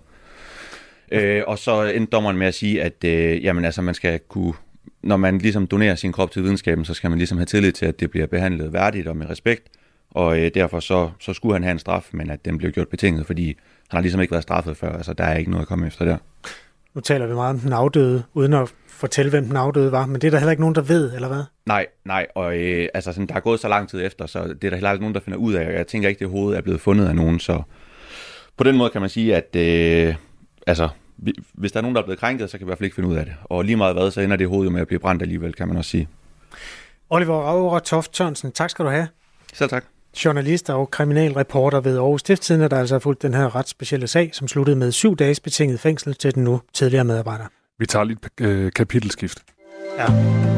[1.12, 4.54] Øh, og så endte dommeren med at sige, at øh, jamen, altså, man skal kunne,
[5.02, 7.86] når man ligesom donerer sin krop til videnskaben, så skal man ligesom have tillid til,
[7.86, 9.68] at det bliver behandlet værdigt og med respekt.
[10.10, 12.88] Og øh, derfor så, så skulle han have en straf, men at den blev gjort
[12.88, 13.46] betinget, fordi
[13.88, 14.96] han har ligesom ikke været straffet før.
[14.96, 16.16] Altså, der er ikke noget at komme efter der.
[16.94, 20.20] Nu taler vi meget om den afdøde, uden at fortælle, hvem den afdøde var, men
[20.20, 21.42] det er der heller ikke nogen, der ved, eller hvad?
[21.66, 24.64] Nej, nej, og øh, altså, sådan, der er gået så lang tid efter, så det
[24.64, 26.56] er der heller ikke nogen, der finder ud af, og jeg tænker ikke, det hoved
[26.56, 27.62] er blevet fundet af nogen, så
[28.56, 30.14] på den måde kan man sige, at øh,
[30.66, 30.88] altså,
[31.52, 32.94] hvis der er nogen, der er blevet krænket, så kan vi i hvert fald ikke
[32.94, 33.34] finde ud af det.
[33.44, 35.76] Og lige meget hvad, så ender det hoved med at blive brændt alligevel, kan man
[35.76, 36.08] også sige.
[37.10, 39.08] Oliver Aura Toft Tørnsen, tak skal du have.
[39.52, 39.84] Selv tak.
[40.24, 44.30] Journalist og kriminalreporter ved Aarhus Stiftstidende, der altså har fulgt den her ret specielle sag,
[44.32, 47.44] som sluttede med syv dages betinget fængsel til den nu tidligere medarbejder.
[47.78, 49.38] Vi tager lidt øh, kapitelskift.
[49.98, 50.06] Ja.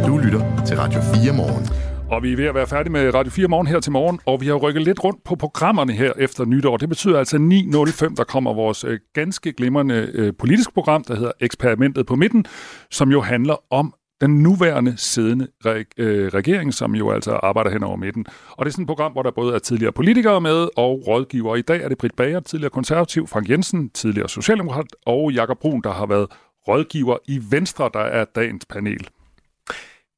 [0.06, 1.93] Du lytter til Radio 4 morgen.
[2.10, 4.40] Og vi er ved at være færdige med Radio 4 morgen her til morgen, og
[4.40, 6.76] vi har rykket lidt rundt på programmerne her efter nytår.
[6.76, 11.32] Det betyder altså 9.05, der kommer vores øh, ganske glimrende øh, politisk program, der hedder
[11.40, 12.44] Eksperimentet på midten,
[12.90, 17.82] som jo handler om den nuværende siddende reg- øh, regering, som jo altså arbejder hen
[17.82, 18.26] over midten.
[18.50, 21.58] Og det er sådan et program, hvor der både er tidligere politikere med og rådgivere.
[21.58, 25.80] I dag er det Britt Bager, tidligere konservativ, Frank Jensen, tidligere socialdemokrat, og Jakob Brun,
[25.82, 26.26] der har været
[26.68, 29.08] rådgiver i Venstre, der er dagens panel.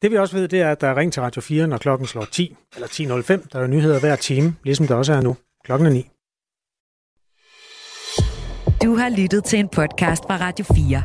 [0.03, 2.07] Det vi også ved, det er, at der er ring til Radio 4, når klokken
[2.07, 3.49] slår 10 eller 10.05.
[3.53, 5.36] Der er nyheder hver time, ligesom der også er nu.
[5.64, 6.11] Klokken er 9.
[8.82, 11.03] Du har lyttet til en podcast fra Radio 4.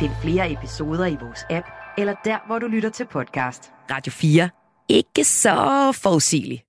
[0.00, 1.66] Find flere episoder i vores app,
[1.98, 3.62] eller der, hvor du lytter til podcast.
[3.90, 4.50] Radio 4.
[4.88, 6.67] Ikke så forudsigeligt.